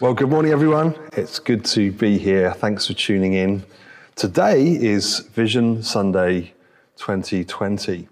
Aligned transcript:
Well, 0.00 0.14
good 0.14 0.30
morning, 0.30 0.50
everyone. 0.50 0.94
It's 1.12 1.38
good 1.38 1.62
to 1.66 1.92
be 1.92 2.16
here. 2.16 2.54
Thanks 2.54 2.86
for 2.86 2.94
tuning 2.94 3.34
in. 3.34 3.62
Today 4.16 4.72
is 4.72 5.18
Vision 5.34 5.82
Sunday 5.82 6.54
2020. 6.96 8.08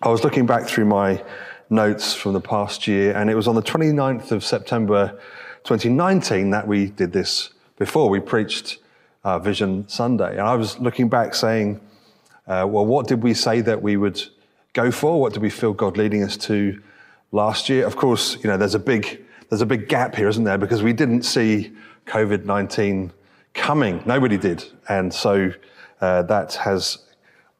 I 0.00 0.08
was 0.08 0.22
looking 0.22 0.46
back 0.46 0.68
through 0.68 0.84
my 0.84 1.24
notes 1.68 2.14
from 2.14 2.34
the 2.34 2.40
past 2.40 2.86
year, 2.86 3.16
and 3.16 3.28
it 3.28 3.34
was 3.34 3.48
on 3.48 3.56
the 3.56 3.62
29th 3.62 4.30
of 4.30 4.44
September 4.44 5.18
2019 5.64 6.50
that 6.50 6.68
we 6.68 6.86
did 6.86 7.12
this 7.12 7.50
before. 7.78 8.08
We 8.08 8.20
preached 8.20 8.78
uh, 9.24 9.40
Vision 9.40 9.88
Sunday. 9.88 10.30
And 10.30 10.42
I 10.42 10.54
was 10.54 10.78
looking 10.78 11.08
back 11.08 11.34
saying, 11.34 11.80
uh, 12.46 12.64
well, 12.70 12.86
what 12.86 13.08
did 13.08 13.24
we 13.24 13.34
say 13.34 13.60
that 13.62 13.82
we 13.82 13.96
would 13.96 14.22
go 14.72 14.92
for? 14.92 15.20
What 15.20 15.32
did 15.32 15.42
we 15.42 15.50
feel 15.50 15.72
God 15.72 15.96
leading 15.96 16.22
us 16.22 16.36
to 16.36 16.80
last 17.32 17.68
year? 17.68 17.84
Of 17.88 17.96
course, 17.96 18.36
you 18.36 18.48
know, 18.48 18.56
there's 18.56 18.76
a 18.76 18.78
big 18.78 19.21
there's 19.52 19.60
a 19.60 19.66
big 19.66 19.86
gap 19.86 20.14
here, 20.14 20.28
isn't 20.28 20.44
there? 20.44 20.56
Because 20.56 20.82
we 20.82 20.94
didn't 20.94 21.24
see 21.24 21.72
COVID 22.06 22.46
19 22.46 23.12
coming. 23.52 24.02
Nobody 24.06 24.38
did. 24.38 24.64
And 24.88 25.12
so 25.12 25.52
uh, 26.00 26.22
that 26.22 26.54
has 26.54 27.04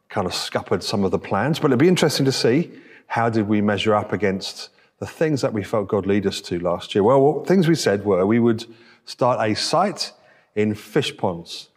kind 0.08 0.26
of 0.26 0.32
scuppered 0.32 0.82
some 0.82 1.04
of 1.04 1.10
the 1.10 1.18
plans. 1.18 1.58
But 1.58 1.66
it'd 1.66 1.78
be 1.78 1.88
interesting 1.88 2.24
to 2.24 2.32
see 2.32 2.70
how 3.08 3.28
did 3.28 3.46
we 3.46 3.60
measure 3.60 3.94
up 3.94 4.14
against 4.14 4.70
the 5.00 5.06
things 5.06 5.42
that 5.42 5.52
we 5.52 5.62
felt 5.62 5.88
God 5.88 6.06
lead 6.06 6.26
us 6.26 6.40
to 6.40 6.58
last 6.60 6.94
year. 6.94 7.04
Well, 7.04 7.44
things 7.44 7.68
we 7.68 7.74
said 7.74 8.06
were 8.06 8.24
we 8.24 8.38
would 8.38 8.64
start 9.04 9.46
a 9.46 9.54
site 9.54 10.12
in 10.56 10.72
Fishponds. 10.72 11.68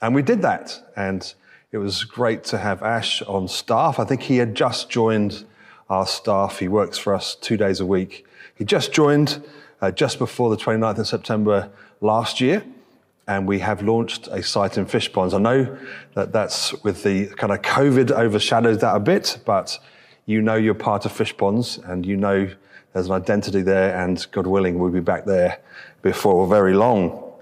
And 0.00 0.14
we 0.14 0.22
did 0.22 0.40
that. 0.40 0.80
And 0.96 1.34
it 1.72 1.76
was 1.76 2.04
great 2.04 2.42
to 2.44 2.56
have 2.56 2.82
Ash 2.82 3.20
on 3.20 3.48
staff. 3.48 3.98
I 3.98 4.06
think 4.06 4.22
he 4.22 4.38
had 4.38 4.54
just 4.54 4.88
joined 4.88 5.44
our 5.90 6.06
staff. 6.06 6.58
He 6.58 6.68
works 6.68 6.96
for 6.96 7.14
us 7.14 7.34
two 7.34 7.58
days 7.58 7.80
a 7.80 7.86
week. 7.86 8.24
He 8.58 8.64
just 8.64 8.92
joined 8.92 9.40
uh, 9.80 9.90
just 9.90 10.18
before 10.18 10.50
the 10.50 10.56
29th 10.56 10.98
of 10.98 11.06
September 11.06 11.70
last 12.00 12.40
year, 12.40 12.64
and 13.26 13.46
we 13.46 13.58
have 13.58 13.82
launched 13.82 14.26
a 14.28 14.42
site 14.42 14.78
in 14.78 14.86
Fishponds. 14.86 15.34
I 15.34 15.38
know 15.38 15.78
that 16.14 16.32
that's 16.32 16.72
with 16.82 17.02
the 17.02 17.26
kind 17.26 17.52
of 17.52 17.62
COVID 17.62 18.10
overshadows 18.10 18.78
that 18.78 18.96
a 18.96 19.00
bit, 19.00 19.38
but 19.44 19.78
you 20.26 20.40
know 20.40 20.54
you're 20.54 20.74
part 20.74 21.04
of 21.04 21.12
Fishponds 21.12 21.78
and 21.88 22.06
you 22.06 22.16
know 22.16 22.50
there's 22.92 23.06
an 23.06 23.12
identity 23.12 23.62
there, 23.62 23.96
and 23.96 24.26
God 24.32 24.46
willing, 24.46 24.78
we'll 24.78 24.90
be 24.90 25.00
back 25.00 25.24
there 25.24 25.60
before 26.02 26.46
very 26.46 26.74
long. 26.74 27.32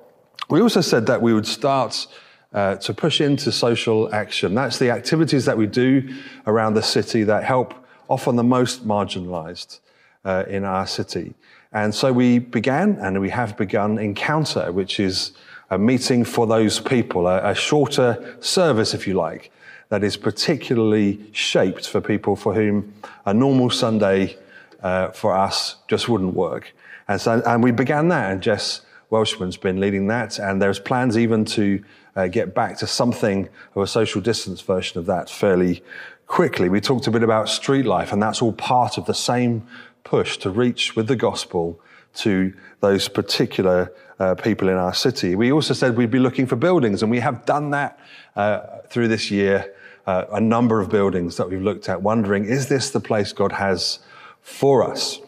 We 0.50 0.60
also 0.60 0.80
said 0.80 1.06
that 1.06 1.22
we 1.22 1.32
would 1.32 1.46
start 1.46 2.06
uh, 2.52 2.76
to 2.76 2.94
push 2.94 3.20
into 3.20 3.52
social 3.52 4.12
action. 4.14 4.54
That's 4.54 4.78
the 4.78 4.90
activities 4.90 5.44
that 5.44 5.56
we 5.56 5.66
do 5.66 6.14
around 6.46 6.74
the 6.74 6.82
city 6.82 7.22
that 7.24 7.44
help 7.44 7.74
often 8.08 8.36
the 8.36 8.44
most 8.44 8.86
marginalized 8.86 9.80
uh, 10.24 10.44
in 10.48 10.64
our 10.64 10.86
city. 10.86 11.34
And 11.76 11.94
so 11.94 12.10
we 12.10 12.38
began, 12.38 12.96
and 13.02 13.20
we 13.20 13.28
have 13.28 13.54
begun 13.58 13.98
Encounter, 13.98 14.72
which 14.72 14.98
is 14.98 15.32
a 15.68 15.76
meeting 15.76 16.24
for 16.24 16.46
those 16.46 16.80
people, 16.80 17.26
a, 17.26 17.50
a 17.50 17.54
shorter 17.54 18.38
service, 18.40 18.94
if 18.94 19.06
you 19.06 19.12
like, 19.12 19.50
that 19.90 20.02
is 20.02 20.16
particularly 20.16 21.20
shaped 21.32 21.86
for 21.86 22.00
people 22.00 22.34
for 22.34 22.54
whom 22.54 22.94
a 23.26 23.34
normal 23.34 23.68
Sunday 23.68 24.38
uh, 24.82 25.08
for 25.08 25.36
us 25.36 25.76
just 25.86 26.08
wouldn't 26.08 26.32
work. 26.32 26.74
And 27.08 27.20
so, 27.20 27.42
and 27.44 27.62
we 27.62 27.72
began 27.72 28.08
that, 28.08 28.32
and 28.32 28.40
Jess 28.40 28.80
Welshman's 29.10 29.58
been 29.58 29.78
leading 29.78 30.06
that, 30.06 30.38
and 30.38 30.62
there's 30.62 30.78
plans 30.78 31.18
even 31.18 31.44
to 31.44 31.84
uh, 32.16 32.26
get 32.28 32.54
back 32.54 32.78
to 32.78 32.86
something 32.86 33.50
of 33.74 33.82
a 33.82 33.86
social 33.86 34.22
distance 34.22 34.62
version 34.62 34.98
of 34.98 35.04
that 35.04 35.28
fairly 35.28 35.82
quickly. 36.26 36.70
We 36.70 36.80
talked 36.80 37.06
a 37.06 37.10
bit 37.10 37.22
about 37.22 37.50
street 37.50 37.84
life, 37.84 38.14
and 38.14 38.22
that's 38.22 38.40
all 38.40 38.54
part 38.54 38.96
of 38.96 39.04
the 39.04 39.12
same 39.12 39.66
push 40.06 40.38
to 40.38 40.50
reach 40.50 40.94
with 40.94 41.08
the 41.08 41.16
gospel 41.16 41.80
to 42.14 42.54
those 42.80 43.08
particular 43.08 43.92
uh, 44.18 44.34
people 44.36 44.68
in 44.68 44.76
our 44.76 44.94
city. 44.94 45.34
We 45.34 45.52
also 45.52 45.74
said 45.74 45.96
we'd 45.96 46.10
be 46.10 46.20
looking 46.20 46.46
for 46.46 46.56
buildings, 46.56 47.02
and 47.02 47.10
we 47.10 47.20
have 47.20 47.44
done 47.44 47.70
that 47.70 47.98
uh, 48.36 48.60
through 48.88 49.08
this 49.08 49.30
year. 49.30 49.74
Uh, 50.06 50.24
a 50.32 50.40
number 50.40 50.80
of 50.80 50.88
buildings 50.88 51.36
that 51.36 51.50
we've 51.50 51.60
looked 51.60 51.88
at, 51.88 52.00
wondering, 52.00 52.44
is 52.44 52.68
this 52.68 52.90
the 52.90 53.00
place 53.00 53.32
God 53.32 53.50
has 53.50 53.98
for 54.40 54.88
us? 54.88 55.18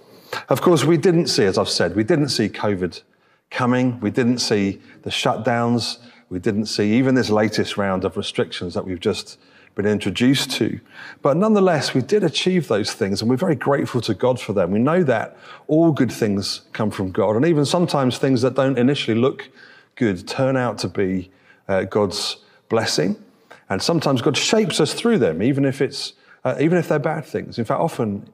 Of 0.48 0.60
course, 0.60 0.84
we 0.84 0.96
didn't 0.96 1.26
see, 1.26 1.44
as 1.44 1.58
I've 1.58 1.68
said, 1.68 1.96
we 1.96 2.04
didn't 2.04 2.28
see 2.28 2.48
COVID 2.48 3.02
coming. 3.50 3.98
We 3.98 4.12
didn't 4.12 4.38
see 4.38 4.80
the 5.02 5.10
shutdowns. 5.10 5.98
We 6.30 6.38
didn't 6.38 6.66
see 6.66 6.92
even 6.92 7.16
this 7.16 7.30
latest 7.30 7.76
round 7.76 8.04
of 8.04 8.16
restrictions 8.16 8.74
that 8.74 8.84
we've 8.84 9.00
just 9.00 9.38
been 9.78 9.86
introduced 9.86 10.50
to. 10.50 10.80
But 11.22 11.36
nonetheless, 11.36 11.94
we 11.94 12.02
did 12.02 12.24
achieve 12.24 12.66
those 12.66 12.92
things 12.92 13.20
and 13.20 13.30
we're 13.30 13.36
very 13.36 13.54
grateful 13.54 14.00
to 14.02 14.12
God 14.12 14.40
for 14.40 14.52
them. 14.52 14.72
We 14.72 14.80
know 14.80 15.04
that 15.04 15.36
all 15.68 15.92
good 15.92 16.10
things 16.10 16.62
come 16.72 16.90
from 16.90 17.12
God 17.12 17.36
and 17.36 17.46
even 17.46 17.64
sometimes 17.64 18.18
things 18.18 18.42
that 18.42 18.54
don't 18.54 18.76
initially 18.76 19.16
look 19.16 19.48
good 19.94 20.26
turn 20.26 20.56
out 20.56 20.78
to 20.78 20.88
be 20.88 21.30
uh, 21.68 21.84
God's 21.84 22.38
blessing. 22.68 23.22
And 23.70 23.80
sometimes 23.80 24.20
God 24.20 24.36
shapes 24.36 24.80
us 24.80 24.94
through 24.94 25.18
them, 25.18 25.42
even 25.44 25.64
if 25.64 25.80
it's, 25.80 26.14
uh, 26.44 26.56
even 26.58 26.76
if 26.76 26.88
they're 26.88 26.98
bad 26.98 27.24
things. 27.24 27.56
In 27.56 27.64
fact, 27.64 27.80
often 27.80 28.28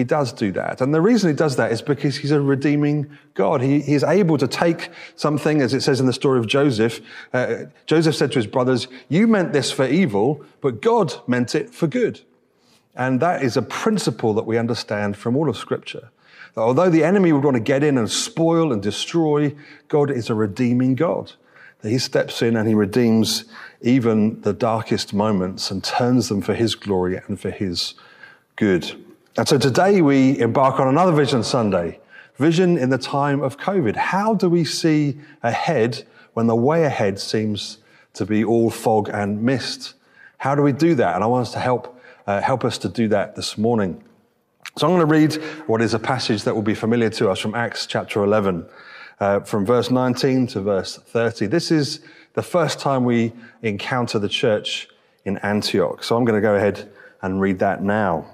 he 0.00 0.04
does 0.04 0.32
do 0.32 0.50
that. 0.52 0.80
And 0.80 0.94
the 0.94 1.00
reason 1.00 1.30
he 1.30 1.36
does 1.36 1.56
that 1.56 1.70
is 1.72 1.82
because 1.82 2.16
he's 2.16 2.30
a 2.30 2.40
redeeming 2.40 3.10
God. 3.34 3.60
He, 3.60 3.80
he 3.80 3.92
is 3.92 4.02
able 4.02 4.38
to 4.38 4.48
take 4.48 4.88
something, 5.14 5.60
as 5.60 5.74
it 5.74 5.82
says 5.82 6.00
in 6.00 6.06
the 6.06 6.12
story 6.12 6.38
of 6.38 6.46
Joseph. 6.46 7.00
Uh, 7.34 7.64
Joseph 7.84 8.14
said 8.14 8.32
to 8.32 8.38
his 8.38 8.46
brothers, 8.46 8.88
You 9.08 9.26
meant 9.26 9.52
this 9.52 9.70
for 9.70 9.86
evil, 9.86 10.42
but 10.62 10.80
God 10.80 11.14
meant 11.28 11.54
it 11.54 11.68
for 11.70 11.86
good. 11.86 12.22
And 12.96 13.20
that 13.20 13.42
is 13.42 13.58
a 13.58 13.62
principle 13.62 14.32
that 14.34 14.46
we 14.46 14.56
understand 14.56 15.18
from 15.18 15.36
all 15.36 15.50
of 15.50 15.56
Scripture. 15.58 16.10
That 16.54 16.62
although 16.62 16.90
the 16.90 17.04
enemy 17.04 17.32
would 17.32 17.44
want 17.44 17.56
to 17.56 17.60
get 17.60 17.84
in 17.84 17.98
and 17.98 18.10
spoil 18.10 18.72
and 18.72 18.82
destroy, 18.82 19.54
God 19.88 20.10
is 20.10 20.30
a 20.30 20.34
redeeming 20.34 20.94
God. 20.94 21.32
That 21.82 21.90
he 21.90 21.98
steps 21.98 22.40
in 22.40 22.56
and 22.56 22.66
he 22.66 22.74
redeems 22.74 23.44
even 23.82 24.40
the 24.40 24.54
darkest 24.54 25.12
moments 25.12 25.70
and 25.70 25.84
turns 25.84 26.30
them 26.30 26.40
for 26.40 26.54
his 26.54 26.74
glory 26.74 27.20
and 27.26 27.38
for 27.38 27.50
his 27.50 27.94
good. 28.56 29.04
And 29.40 29.48
so 29.48 29.56
today 29.56 30.02
we 30.02 30.38
embark 30.38 30.78
on 30.80 30.86
another 30.86 31.12
Vision 31.12 31.42
Sunday, 31.42 31.98
vision 32.34 32.76
in 32.76 32.90
the 32.90 32.98
time 32.98 33.40
of 33.40 33.56
COVID. 33.56 33.96
How 33.96 34.34
do 34.34 34.50
we 34.50 34.64
see 34.66 35.18
ahead 35.42 36.04
when 36.34 36.46
the 36.46 36.54
way 36.54 36.84
ahead 36.84 37.18
seems 37.18 37.78
to 38.12 38.26
be 38.26 38.44
all 38.44 38.68
fog 38.68 39.08
and 39.08 39.42
mist? 39.42 39.94
How 40.36 40.54
do 40.54 40.60
we 40.60 40.72
do 40.72 40.94
that? 40.96 41.14
And 41.14 41.24
I 41.24 41.26
want 41.26 41.46
us 41.46 41.54
to 41.54 41.58
help, 41.58 41.98
uh, 42.26 42.42
help 42.42 42.66
us 42.66 42.76
to 42.76 42.90
do 42.90 43.08
that 43.08 43.34
this 43.34 43.56
morning. 43.56 44.04
So 44.76 44.86
I'm 44.86 44.94
going 44.98 45.08
to 45.08 45.38
read 45.38 45.42
what 45.66 45.80
is 45.80 45.94
a 45.94 45.98
passage 45.98 46.42
that 46.42 46.54
will 46.54 46.60
be 46.60 46.74
familiar 46.74 47.08
to 47.08 47.30
us 47.30 47.38
from 47.38 47.54
Acts 47.54 47.86
chapter 47.86 48.22
11, 48.22 48.66
uh, 49.20 49.40
from 49.40 49.64
verse 49.64 49.90
19 49.90 50.48
to 50.48 50.60
verse 50.60 50.96
30. 50.98 51.46
This 51.46 51.70
is 51.70 52.00
the 52.34 52.42
first 52.42 52.78
time 52.78 53.04
we 53.04 53.32
encounter 53.62 54.18
the 54.18 54.28
church 54.28 54.86
in 55.24 55.38
Antioch. 55.38 56.04
So 56.04 56.14
I'm 56.14 56.26
going 56.26 56.36
to 56.36 56.46
go 56.46 56.56
ahead 56.56 56.92
and 57.22 57.40
read 57.40 57.60
that 57.60 57.82
now. 57.82 58.26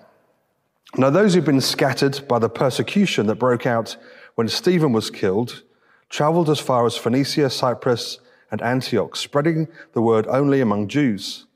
Now, 0.95 1.11
those 1.11 1.35
who've 1.35 1.45
been 1.45 1.61
scattered 1.61 2.27
by 2.29 2.39
the 2.39 2.49
persecution 2.49 3.27
that 3.27 3.35
broke 3.35 3.67
out 3.67 3.97
when 4.35 4.49
Stephen 4.49 4.93
was 4.93 5.11
killed 5.11 5.63
traveled 6.09 6.49
as 6.49 6.61
far 6.61 6.87
as 6.87 6.97
Phoenicia, 6.97 7.51
Cyprus, 7.51 8.21
and 8.51 8.63
Antioch, 8.63 9.17
spreading 9.17 9.69
the 9.93 10.01
word 10.01 10.27
only 10.29 10.61
among 10.61 10.89
Jews. 10.89 11.47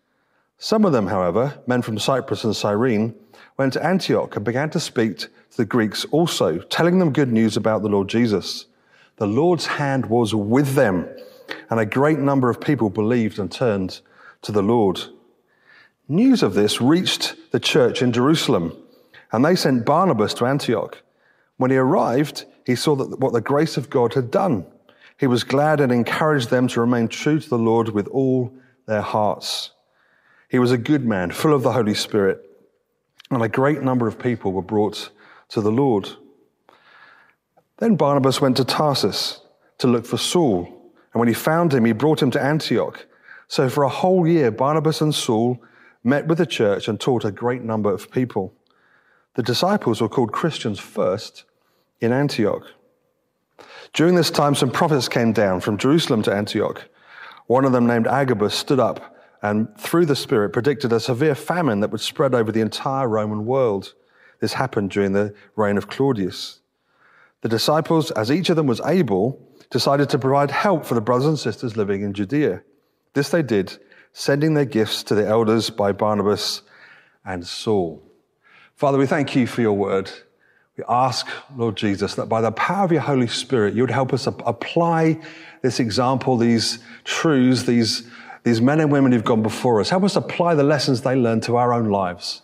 Some 0.59 0.85
of 0.85 0.93
them, 0.93 1.07
however, 1.07 1.59
men 1.67 1.83
from 1.83 1.99
Cyprus 1.99 2.45
and 2.45 2.55
Cyrene, 2.55 3.15
went 3.57 3.73
to 3.75 3.85
Antioch 3.85 4.35
and 4.37 4.45
began 4.45 4.71
to 4.71 4.81
speak 4.81 5.19
to 5.19 5.29
the 5.57 5.65
Greeks 5.65 6.05
also, 6.11 6.59
telling 6.59 6.99
them 6.99 7.13
good 7.13 7.33
news 7.33 7.57
about 7.57 7.83
the 7.83 7.89
Lord 7.89 8.09
Jesus. 8.09 8.67
The 9.17 9.27
Lord's 9.27 9.67
hand 9.67 10.07
was 10.07 10.35
with 10.35 10.75
them, 10.75 11.09
and 11.71 11.79
a 11.79 11.87
great 11.87 12.19
number 12.19 12.51
of 12.51 12.61
people 12.61 12.91
believed 12.91 13.39
and 13.39 13.51
turned 13.51 14.01
to 14.43 14.53
the 14.53 14.63
Lord. 14.63 15.01
News 16.09 16.43
of 16.43 16.55
this 16.55 16.81
reached 16.81 17.37
the 17.53 17.61
church 17.61 18.03
in 18.03 18.13
Jerusalem 18.13 18.77
and 19.33 19.45
they 19.45 19.55
sent 19.55 19.87
Barnabas 19.87 20.35
to 20.35 20.47
Antioch. 20.47 21.03
When 21.57 21.71
he 21.71 21.77
arrived, 21.77 22.45
he 22.65 22.75
saw 22.75 22.97
that 22.97 23.21
what 23.21 23.33
the 23.33 23.41
grace 23.41 23.77
of 23.77 23.91
God 23.91 24.15
had 24.15 24.31
done. 24.31 24.67
He 25.19 25.27
was 25.27 25.45
glad 25.45 25.81
and 25.81 25.93
encouraged 25.93 26.51
them 26.51 26.69
to 26.69 26.81
remain 26.81 27.09
true 27.09 27.39
to 27.39 27.49
the 27.49 27.59
Lord 27.59 27.91
with 27.91 28.09
all 28.09 28.53
their 28.87 29.03
hearts. 29.03 29.73
He 30.49 30.59
was 30.59 30.73
a 30.73 30.79
good 30.79 31.05
man, 31.05 31.31
full 31.31 31.55
of 31.55 31.63
the 31.63 31.73
Holy 31.73 31.95
Spirit, 31.95 32.41
and 33.31 33.43
a 33.43 33.49
great 33.49 33.83
number 33.83 34.09
of 34.09 34.19
people 34.19 34.53
were 34.53 34.63
brought 34.63 35.11
to 35.51 35.61
the 35.61 35.71
Lord. 35.71 36.09
Then 37.77 37.97
Barnabas 37.97 38.41
went 38.41 38.57
to 38.57 38.65
Tarsus 38.65 39.41
to 39.79 39.87
look 39.87 40.07
for 40.07 40.19
Saul, 40.19 40.67
and 41.13 41.21
when 41.21 41.29
he 41.29 41.35
found 41.35 41.73
him, 41.73 41.85
he 41.85 41.93
brought 41.93 42.23
him 42.23 42.31
to 42.33 42.43
Antioch. 42.43 43.07
So 43.47 43.69
for 43.69 43.85
a 43.85 43.89
whole 43.89 44.27
year, 44.27 44.51
Barnabas 44.51 45.01
and 45.01 45.15
Saul 45.15 45.63
met 46.03 46.27
with 46.27 46.39
the 46.39 46.47
church 46.47 46.89
and 46.89 46.99
taught 46.99 47.25
a 47.25 47.31
great 47.31 47.63
number 47.63 47.93
of 47.93 48.11
people. 48.11 48.55
The 49.35 49.43
disciples 49.43 50.01
were 50.01 50.09
called 50.09 50.33
Christians 50.33 50.79
first 50.79 51.45
in 52.01 52.13
Antioch. 52.13 52.65
During 53.93 54.15
this 54.15 54.31
time, 54.31 54.55
some 54.55 54.71
prophets 54.71 55.09
came 55.09 55.33
down 55.33 55.61
from 55.61 55.79
Jerusalem 55.79 56.23
to 56.23 56.35
Antioch. 56.35 56.89
One 57.47 57.65
of 57.65 57.73
them, 57.73 57.87
named 57.87 58.07
Agabus, 58.07 58.55
stood 58.55 58.81
up 58.81 59.17
and, 59.43 59.69
through 59.79 60.07
the 60.07 60.17
Spirit, 60.17 60.53
predicted 60.53 60.93
a 60.93 61.01
severe 61.01 61.35
famine 61.35 61.81
that 61.81 61.91
would 61.91 62.01
spread 62.01 62.35
over 62.35 62.53
the 62.53 62.61
entire 62.61 63.09
Roman 63.09 63.47
world. 63.47 63.95
This 64.41 64.55
happened 64.55 64.91
during 64.91 65.13
the 65.13 65.35
reign 65.57 65.77
of 65.77 65.89
Claudius. 65.89 66.61
The 67.43 67.49
disciples, 67.49 68.11
as 68.13 68.31
each 68.31 68.51
of 68.51 68.57
them 68.57 68.67
was 68.67 68.81
able, 68.83 69.41
decided 69.71 70.11
to 70.11 70.19
provide 70.19 70.51
help 70.51 70.85
for 70.85 70.95
the 70.95 71.01
brothers 71.01 71.27
and 71.27 71.39
sisters 71.39 71.77
living 71.77 72.03
in 72.03 72.13
Judea. 72.13 72.63
This 73.15 73.31
they 73.31 73.43
did, 73.43 73.79
sending 74.13 74.55
their 74.55 74.65
gifts 74.65 75.03
to 75.05 75.15
the 75.15 75.27
elders 75.27 75.71
by 75.71 75.93
Barnabas 75.93 76.63
and 77.25 77.47
Saul. 77.47 78.03
Father, 78.81 78.97
we 78.97 79.07
thank 79.07 79.37
you 79.37 79.47
for 79.47 79.61
your 79.61 79.75
word. 79.75 80.11
We 80.79 80.85
ask, 80.89 81.29
Lord 81.55 81.77
Jesus, 81.77 82.15
that 82.15 82.31
by 82.31 82.41
the 82.41 82.51
power 82.51 82.87
of 82.87 82.91
your 82.91 83.03
Holy 83.03 83.27
Spirit, 83.27 83.75
you 83.75 83.83
would 83.83 83.91
help 83.91 84.15
us 84.15 84.27
apply 84.27 85.21
this 85.61 85.81
example, 85.81 86.39
these 86.39 86.79
truths, 87.05 87.65
these, 87.65 88.09
these 88.43 88.63
men 88.63 88.81
and 88.81 88.91
women 88.91 89.13
who've 89.13 89.23
gone 89.23 89.43
before 89.43 89.83
us. 89.83 89.91
Help 89.91 90.03
us 90.05 90.17
apply 90.17 90.55
the 90.55 90.63
lessons 90.63 91.03
they 91.03 91.15
learned 91.15 91.43
to 91.43 91.57
our 91.57 91.75
own 91.75 91.91
lives. 91.91 92.41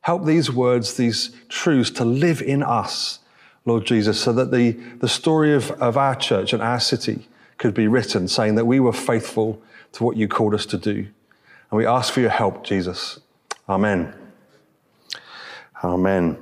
Help 0.00 0.24
these 0.24 0.50
words, 0.50 0.94
these 0.94 1.36
truths 1.50 1.90
to 1.90 2.04
live 2.06 2.40
in 2.40 2.62
us, 2.62 3.18
Lord 3.66 3.84
Jesus, 3.84 4.18
so 4.18 4.32
that 4.32 4.50
the, 4.50 4.70
the 5.00 5.08
story 5.08 5.52
of, 5.52 5.70
of 5.72 5.98
our 5.98 6.14
church 6.14 6.54
and 6.54 6.62
our 6.62 6.80
city 6.80 7.28
could 7.58 7.74
be 7.74 7.88
written, 7.88 8.26
saying 8.26 8.54
that 8.54 8.64
we 8.64 8.80
were 8.80 8.94
faithful 8.94 9.60
to 9.92 10.02
what 10.02 10.16
you 10.16 10.28
called 10.28 10.54
us 10.54 10.64
to 10.64 10.78
do. 10.78 11.06
And 11.70 11.76
we 11.76 11.84
ask 11.84 12.10
for 12.10 12.22
your 12.22 12.30
help, 12.30 12.64
Jesus. 12.64 13.20
Amen. 13.68 14.23
Amen. 15.84 16.38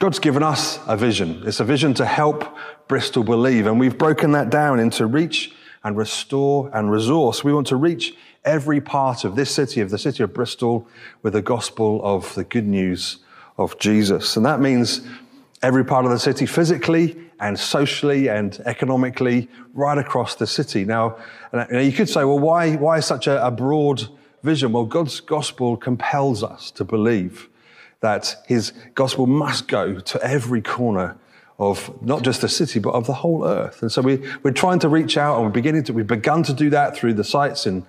God's 0.00 0.18
given 0.18 0.42
us 0.42 0.80
a 0.86 0.96
vision. 0.96 1.42
It's 1.44 1.60
a 1.60 1.64
vision 1.64 1.92
to 1.94 2.06
help 2.06 2.56
Bristol 2.88 3.22
believe. 3.22 3.66
And 3.66 3.78
we've 3.78 3.98
broken 3.98 4.32
that 4.32 4.48
down 4.48 4.80
into 4.80 5.04
reach 5.04 5.52
and 5.84 5.94
restore 5.94 6.70
and 6.72 6.90
resource. 6.90 7.44
We 7.44 7.52
want 7.52 7.66
to 7.66 7.76
reach 7.76 8.14
every 8.46 8.80
part 8.80 9.24
of 9.24 9.36
this 9.36 9.50
city, 9.50 9.82
of 9.82 9.90
the 9.90 9.98
city 9.98 10.22
of 10.22 10.32
Bristol, 10.32 10.88
with 11.22 11.34
the 11.34 11.42
gospel 11.42 12.00
of 12.02 12.34
the 12.34 12.44
good 12.44 12.66
news 12.66 13.18
of 13.58 13.78
Jesus. 13.78 14.38
And 14.38 14.46
that 14.46 14.58
means 14.58 15.02
every 15.60 15.84
part 15.84 16.06
of 16.06 16.10
the 16.10 16.18
city 16.18 16.46
physically 16.46 17.30
and 17.40 17.58
socially 17.58 18.30
and 18.30 18.58
economically 18.64 19.50
right 19.74 19.98
across 19.98 20.34
the 20.36 20.46
city. 20.46 20.86
Now, 20.86 21.18
you 21.70 21.92
could 21.92 22.08
say, 22.08 22.24
well, 22.24 22.38
why, 22.38 22.76
why 22.76 23.00
such 23.00 23.26
a, 23.26 23.46
a 23.46 23.50
broad 23.50 24.08
vision? 24.42 24.72
Well, 24.72 24.86
God's 24.86 25.20
gospel 25.20 25.76
compels 25.76 26.42
us 26.42 26.70
to 26.70 26.84
believe 26.84 27.50
that 28.02 28.36
his 28.46 28.72
gospel 28.94 29.26
must 29.26 29.68
go 29.68 29.98
to 29.98 30.22
every 30.22 30.60
corner 30.60 31.16
of 31.58 32.02
not 32.02 32.22
just 32.22 32.40
the 32.40 32.48
city, 32.48 32.80
but 32.80 32.90
of 32.90 33.06
the 33.06 33.14
whole 33.14 33.46
earth. 33.46 33.80
And 33.80 33.90
so 33.90 34.02
we, 34.02 34.20
we're 34.42 34.50
trying 34.50 34.80
to 34.80 34.88
reach 34.88 35.16
out 35.16 35.36
and 35.36 35.44
we're 35.44 35.52
beginning 35.52 35.84
to, 35.84 35.92
we've 35.92 36.06
begun 36.06 36.42
to 36.44 36.52
do 36.52 36.68
that 36.70 36.96
through 36.96 37.14
the 37.14 37.24
sites 37.24 37.64
in 37.64 37.86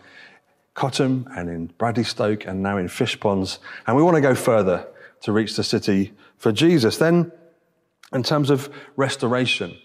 Cotham 0.75 1.27
and 1.35 1.49
in 1.49 1.67
Bradley 1.77 2.03
Stoke 2.03 2.45
and 2.45 2.61
now 2.61 2.77
in 2.77 2.87
Fishponds. 2.87 3.57
And 3.87 3.97
we 3.97 4.03
want 4.03 4.15
to 4.15 4.21
go 4.21 4.35
further 4.35 4.87
to 5.21 5.31
reach 5.31 5.55
the 5.55 5.63
city 5.63 6.13
for 6.37 6.51
Jesus. 6.51 6.97
Then, 6.97 7.31
in 8.13 8.21
terms 8.21 8.51
of 8.51 8.69
restoration, 8.95 9.75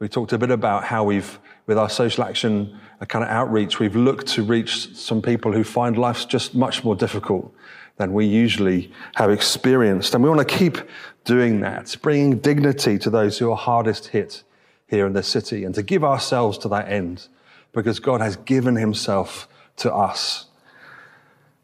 we 0.00 0.08
talked 0.08 0.32
a 0.32 0.38
bit 0.38 0.50
about 0.50 0.84
how 0.84 1.04
we've, 1.04 1.38
with 1.66 1.78
our 1.78 1.88
social 1.88 2.24
action 2.24 2.76
kind 3.06 3.24
of 3.24 3.30
outreach, 3.30 3.78
we've 3.78 3.96
looked 3.96 4.26
to 4.28 4.42
reach 4.42 4.96
some 4.96 5.22
people 5.22 5.52
who 5.52 5.62
find 5.62 5.96
life 5.96 6.26
just 6.26 6.54
much 6.54 6.82
more 6.82 6.96
difficult 6.96 7.54
than 7.96 8.12
we 8.12 8.26
usually 8.26 8.90
have 9.16 9.30
experienced. 9.30 10.14
And 10.14 10.22
we 10.22 10.30
want 10.30 10.46
to 10.46 10.56
keep 10.56 10.78
doing 11.24 11.60
that, 11.60 11.94
bringing 12.02 12.38
dignity 12.38 12.98
to 12.98 13.10
those 13.10 13.38
who 13.38 13.50
are 13.50 13.56
hardest 13.56 14.08
hit 14.08 14.42
here 14.86 15.06
in 15.06 15.12
the 15.12 15.22
city 15.22 15.64
and 15.64 15.74
to 15.74 15.82
give 15.82 16.04
ourselves 16.04 16.58
to 16.58 16.68
that 16.68 16.88
end 16.88 17.28
because 17.72 18.00
God 18.00 18.20
has 18.20 18.36
given 18.36 18.76
himself 18.76 19.48
to 19.76 19.92
us. 19.92 20.46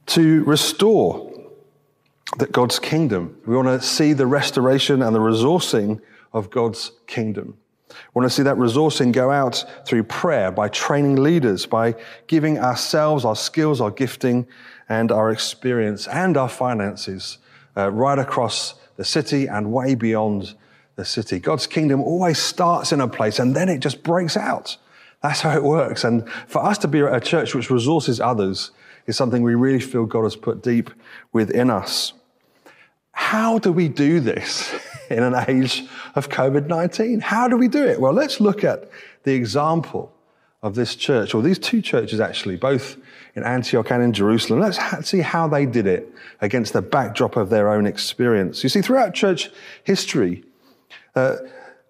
To 0.06 0.42
restore 0.44 1.32
that 2.38 2.52
God's 2.52 2.78
kingdom. 2.78 3.36
We 3.46 3.56
want 3.56 3.68
to 3.68 3.86
see 3.86 4.12
the 4.12 4.26
restoration 4.26 5.02
and 5.02 5.14
the 5.14 5.20
resourcing 5.20 6.00
of 6.32 6.50
God's 6.50 6.92
kingdom. 7.06 7.56
We 7.88 8.20
want 8.20 8.30
to 8.30 8.36
see 8.36 8.42
that 8.42 8.56
resourcing 8.56 9.12
go 9.12 9.30
out 9.30 9.64
through 9.86 10.04
prayer, 10.04 10.50
by 10.50 10.68
training 10.68 11.16
leaders, 11.16 11.64
by 11.64 11.94
giving 12.26 12.58
ourselves, 12.58 13.24
our 13.24 13.36
skills, 13.36 13.80
our 13.80 13.90
gifting, 13.90 14.46
and 14.88 15.12
our 15.12 15.30
experience 15.30 16.06
and 16.08 16.36
our 16.36 16.48
finances 16.48 17.38
uh, 17.76 17.90
right 17.90 18.18
across 18.18 18.74
the 18.96 19.04
city 19.04 19.46
and 19.46 19.72
way 19.72 19.94
beyond 19.94 20.54
the 20.96 21.04
city. 21.04 21.38
God's 21.38 21.66
kingdom 21.66 22.00
always 22.00 22.38
starts 22.38 22.92
in 22.92 23.00
a 23.00 23.08
place 23.08 23.38
and 23.38 23.54
then 23.54 23.68
it 23.68 23.78
just 23.78 24.02
breaks 24.02 24.36
out. 24.36 24.76
That's 25.22 25.40
how 25.40 25.56
it 25.56 25.62
works. 25.62 26.04
And 26.04 26.28
for 26.46 26.64
us 26.64 26.78
to 26.78 26.88
be 26.88 27.00
a 27.00 27.20
church 27.20 27.54
which 27.54 27.70
resources 27.70 28.20
others 28.20 28.70
is 29.06 29.16
something 29.16 29.42
we 29.42 29.54
really 29.54 29.80
feel 29.80 30.04
God 30.04 30.24
has 30.24 30.36
put 30.36 30.62
deep 30.62 30.90
within 31.32 31.70
us. 31.70 32.12
How 33.12 33.58
do 33.58 33.72
we 33.72 33.88
do 33.88 34.20
this 34.20 34.72
in 35.10 35.22
an 35.22 35.34
age 35.48 35.84
of 36.14 36.28
COVID 36.28 36.66
19? 36.66 37.20
How 37.20 37.48
do 37.48 37.56
we 37.56 37.68
do 37.68 37.84
it? 37.84 38.00
Well, 38.00 38.12
let's 38.12 38.40
look 38.40 38.64
at 38.64 38.88
the 39.24 39.34
example 39.34 40.12
of 40.62 40.74
this 40.74 40.96
church, 40.96 41.34
or 41.34 41.42
these 41.42 41.58
two 41.58 41.80
churches 41.80 42.20
actually, 42.20 42.56
both 42.56 42.96
in 43.38 43.44
Antioch 43.44 43.90
and 43.90 44.02
in 44.02 44.12
Jerusalem. 44.12 44.60
Let's 44.60 45.08
see 45.08 45.20
how 45.20 45.48
they 45.48 45.64
did 45.64 45.86
it 45.86 46.12
against 46.40 46.72
the 46.74 46.82
backdrop 46.82 47.36
of 47.36 47.48
their 47.48 47.70
own 47.70 47.86
experience. 47.86 48.62
You 48.62 48.68
see, 48.68 48.82
throughout 48.82 49.14
church 49.14 49.50
history, 49.84 50.44
uh, 51.14 51.36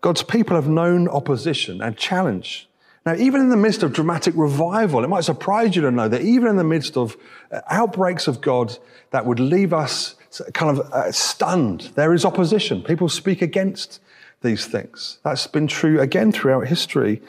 God's 0.01 0.23
people 0.23 0.55
have 0.55 0.69
known 0.69 1.09
opposition 1.09 1.83
and 1.83 1.97
challenge 1.97 2.69
now, 3.09 3.15
even 3.15 3.41
in 3.41 3.49
the 3.49 3.57
midst 3.57 3.83
of 3.83 3.95
dramatic 3.95 4.35
revival, 4.37 5.03
it 5.03 5.09
might 5.09 5.25
surprise 5.25 5.75
you 5.75 5.81
to 5.81 5.91
know 5.91 6.09
that 6.09 6.21
even 6.21 6.47
in 6.47 6.57
the 6.57 6.63
midst 6.63 6.95
of 6.95 7.17
uh, 7.51 7.63
outbreaks 7.71 8.29
of 8.29 8.43
God 8.43 8.77
that 9.13 9.25
would 9.25 9.41
leave 9.41 9.73
us 9.73 10.15
kind 10.53 10.79
of 10.79 10.93
uh, 10.93 11.11
stunned, 11.11 11.91
there 11.95 12.13
is 12.13 12.27
opposition. 12.27 12.83
People 12.83 13.09
speak 13.09 13.41
against 13.41 14.03
these 14.43 14.67
things. 14.67 15.19
That's 15.25 15.47
been 15.47 15.67
true 15.67 16.01
again 16.01 16.31
throughout 16.33 16.67
history. 16.67 17.21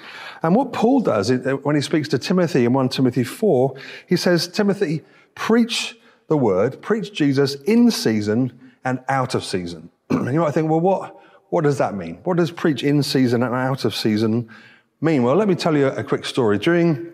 And 0.43 0.55
what 0.55 0.73
Paul 0.73 0.99
does 0.99 1.31
uh, 1.31 1.57
when 1.63 1.75
he 1.75 1.81
speaks 1.81 2.07
to 2.09 2.19
Timothy 2.19 2.65
in 2.65 2.73
1 2.73 2.89
Timothy 2.89 3.23
4, 3.23 3.75
he 4.07 4.15
says, 4.15 4.47
Timothy, 4.47 5.03
preach 5.35 5.97
the 6.27 6.37
word, 6.37 6.81
preach 6.81 7.13
Jesus 7.13 7.55
in 7.55 7.89
season 7.89 8.57
and 8.85 9.03
out 9.09 9.35
of 9.35 9.43
season. 9.43 9.89
And 10.09 10.33
you 10.33 10.39
might 10.41 10.53
think, 10.53 10.69
well, 10.69 10.79
what, 10.79 11.19
what 11.49 11.63
does 11.63 11.79
that 11.79 11.95
mean? 11.95 12.19
What 12.23 12.37
does 12.37 12.51
preach 12.51 12.83
in 12.83 13.01
season 13.01 13.41
and 13.41 13.53
out 13.53 13.85
of 13.85 13.95
season 13.95 14.49
mean? 15.01 15.23
Well, 15.23 15.35
let 15.35 15.47
me 15.47 15.55
tell 15.55 15.75
you 15.75 15.87
a 15.87 16.03
quick 16.03 16.25
story. 16.25 16.59
During 16.59 17.11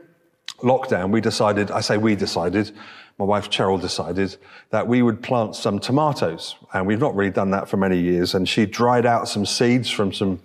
lockdown, 0.59 1.11
we 1.11 1.21
decided, 1.21 1.71
I 1.71 1.81
say 1.81 1.97
we 1.97 2.15
decided, 2.15 2.71
my 3.17 3.25
wife 3.25 3.49
Cheryl 3.49 3.79
decided 3.79 4.35
that 4.71 4.87
we 4.87 5.01
would 5.01 5.23
plant 5.23 5.55
some 5.55 5.79
tomatoes. 5.79 6.55
And 6.73 6.85
we've 6.85 6.99
not 6.99 7.15
really 7.15 7.31
done 7.31 7.51
that 7.51 7.69
for 7.69 7.77
many 7.77 7.97
years. 7.99 8.35
And 8.35 8.47
she 8.47 8.65
dried 8.65 9.05
out 9.05 9.29
some 9.29 9.45
seeds 9.45 9.89
from 9.89 10.11
some 10.11 10.41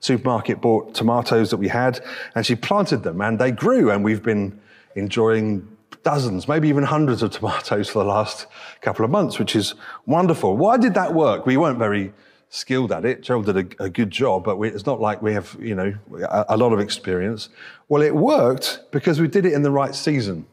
supermarket 0.00 0.60
bought 0.60 0.94
tomatoes 0.94 1.50
that 1.50 1.56
we 1.56 1.68
had, 1.68 2.00
and 2.34 2.44
she 2.44 2.54
planted 2.54 3.02
them, 3.02 3.20
and 3.20 3.38
they 3.38 3.50
grew. 3.50 3.90
And 3.90 4.04
we've 4.04 4.22
been 4.22 4.60
enjoying 4.94 5.66
dozens, 6.02 6.46
maybe 6.46 6.68
even 6.68 6.84
hundreds 6.84 7.22
of 7.22 7.30
tomatoes 7.30 7.88
for 7.88 8.00
the 8.00 8.08
last 8.08 8.46
couple 8.82 9.04
of 9.04 9.10
months, 9.10 9.38
which 9.38 9.56
is 9.56 9.74
wonderful. 10.06 10.56
Why 10.56 10.76
did 10.76 10.94
that 10.94 11.14
work? 11.14 11.46
We 11.46 11.56
weren't 11.56 11.78
very 11.78 12.12
skilled 12.50 12.92
at 12.92 13.04
it. 13.04 13.22
Gerald 13.22 13.46
did 13.46 13.56
a, 13.56 13.84
a 13.84 13.90
good 13.90 14.10
job, 14.10 14.44
but 14.44 14.58
we, 14.58 14.68
it's 14.68 14.86
not 14.86 15.00
like 15.00 15.22
we 15.22 15.32
have, 15.32 15.56
you 15.58 15.74
know, 15.74 15.94
a, 16.22 16.44
a, 16.50 16.56
lot 16.56 16.72
of 16.72 16.78
experience. 16.78 17.48
Well, 17.88 18.02
it 18.02 18.14
worked 18.14 18.80
because 18.92 19.20
we 19.20 19.26
did 19.26 19.44
it 19.44 19.54
in 19.54 19.62
the 19.62 19.72
right 19.72 19.94
season. 19.94 20.46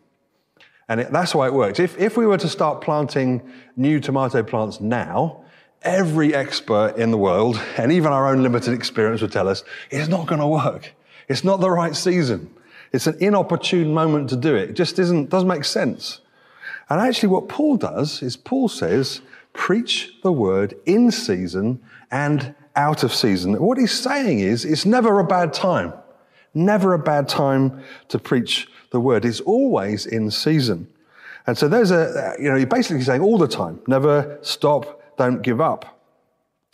And 0.91 1.00
it, 1.00 1.10
that's 1.10 1.33
why 1.33 1.48
it 1.48 1.53
worked. 1.53 1.79
If, 1.79 1.98
if 1.98 2.17
we 2.17 2.25
were 2.25 2.38
to 2.38 2.50
start 2.50 2.81
planting 2.81 3.41
new 3.77 4.01
tomato 4.01 4.43
plants 4.43 4.81
now, 4.81 5.45
every 5.83 6.36
expert 6.36 6.98
in 6.98 7.12
the 7.12 7.17
world, 7.17 7.62
and 7.77 7.93
even 7.93 8.12
our 8.12 8.27
own 8.27 8.43
limited 8.43 8.74
experience 8.74 9.21
would 9.21 9.31
tell 9.31 9.48
us, 9.48 9.63
it's 9.89 10.10
not 10.10 10.27
going 10.27 10.41
to 10.41 10.48
work. 10.48 10.93
It's 11.29 11.45
not 11.45 11.62
the 11.62 11.71
right 11.71 11.95
season. 11.95 12.53
It's 12.91 13.07
an 13.07 13.15
inopportune 13.21 13.93
moment 13.93 14.31
to 14.31 14.36
do 14.36 14.53
it. 14.53 14.71
It 14.71 14.74
just 14.74 15.00
isn't, 15.00 15.29
doesn't 15.29 15.48
make 15.48 15.63
sense. 15.63 16.19
And 16.89 17.00
actually 17.00 17.29
what 17.29 17.48
Paul 17.48 17.77
does 17.77 18.21
is 18.21 18.36
Paul 18.36 18.67
says, 18.67 19.21
preach 19.53 20.12
the 20.24 20.33
word 20.33 20.75
in 20.86 21.10
season 21.10 21.81
and 22.12 22.53
out 22.75 23.03
of 23.03 23.13
season. 23.13 23.53
What 23.63 23.77
he's 23.77 23.98
saying 23.98 24.41
is, 24.41 24.65
it's 24.65 24.86
never 24.86 25.19
a 25.19 25.24
bad 25.24 25.53
time. 25.53 25.93
Never 26.53 26.93
a 26.93 27.00
bad 27.00 27.29
time 27.29 27.81
to 28.10 28.19
preach 28.19 28.67
the 28.91 29.00
word. 29.00 29.25
is 29.25 29.41
always 29.41 30.05
in 30.05 30.29
season. 30.29 30.88
And 31.48 31.57
so 31.57 31.67
there's 31.67 31.91
a, 31.91 32.36
you 32.39 32.50
know, 32.50 32.55
you're 32.55 32.67
basically 32.67 33.01
saying 33.01 33.21
all 33.21 33.38
the 33.38 33.48
time, 33.48 33.79
never 33.88 34.38
stop, 34.41 35.17
don't 35.17 35.41
give 35.41 35.60
up. 35.60 36.00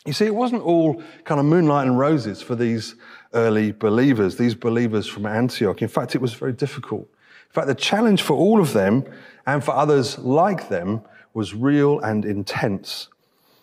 You 0.06 0.14
see, 0.14 0.26
it 0.26 0.36
wasn't 0.36 0.64
all 0.64 1.02
kind 1.24 1.40
of 1.40 1.46
moonlight 1.46 1.88
and 1.88 1.98
roses 1.98 2.42
for 2.42 2.56
these 2.56 2.96
early 3.34 3.72
believers, 3.72 4.38
these 4.38 4.56
believers 4.56 5.08
from 5.08 5.26
Antioch. 5.26 5.82
In 5.82 5.88
fact, 5.88 6.16
it 6.16 6.22
was 6.22 6.34
very 6.34 6.54
difficult. 6.54 7.02
In 7.02 7.54
fact, 7.54 7.68
the 7.68 7.76
challenge 7.76 8.22
for 8.22 8.34
all 8.34 8.60
of 8.60 8.74
them 8.74 9.06
and 9.46 9.64
for 9.64 9.72
others 9.72 10.18
like 10.20 10.70
them 10.70 11.02
was 11.34 11.54
real 11.54 12.00
and 12.00 12.26
intense. 12.26 13.10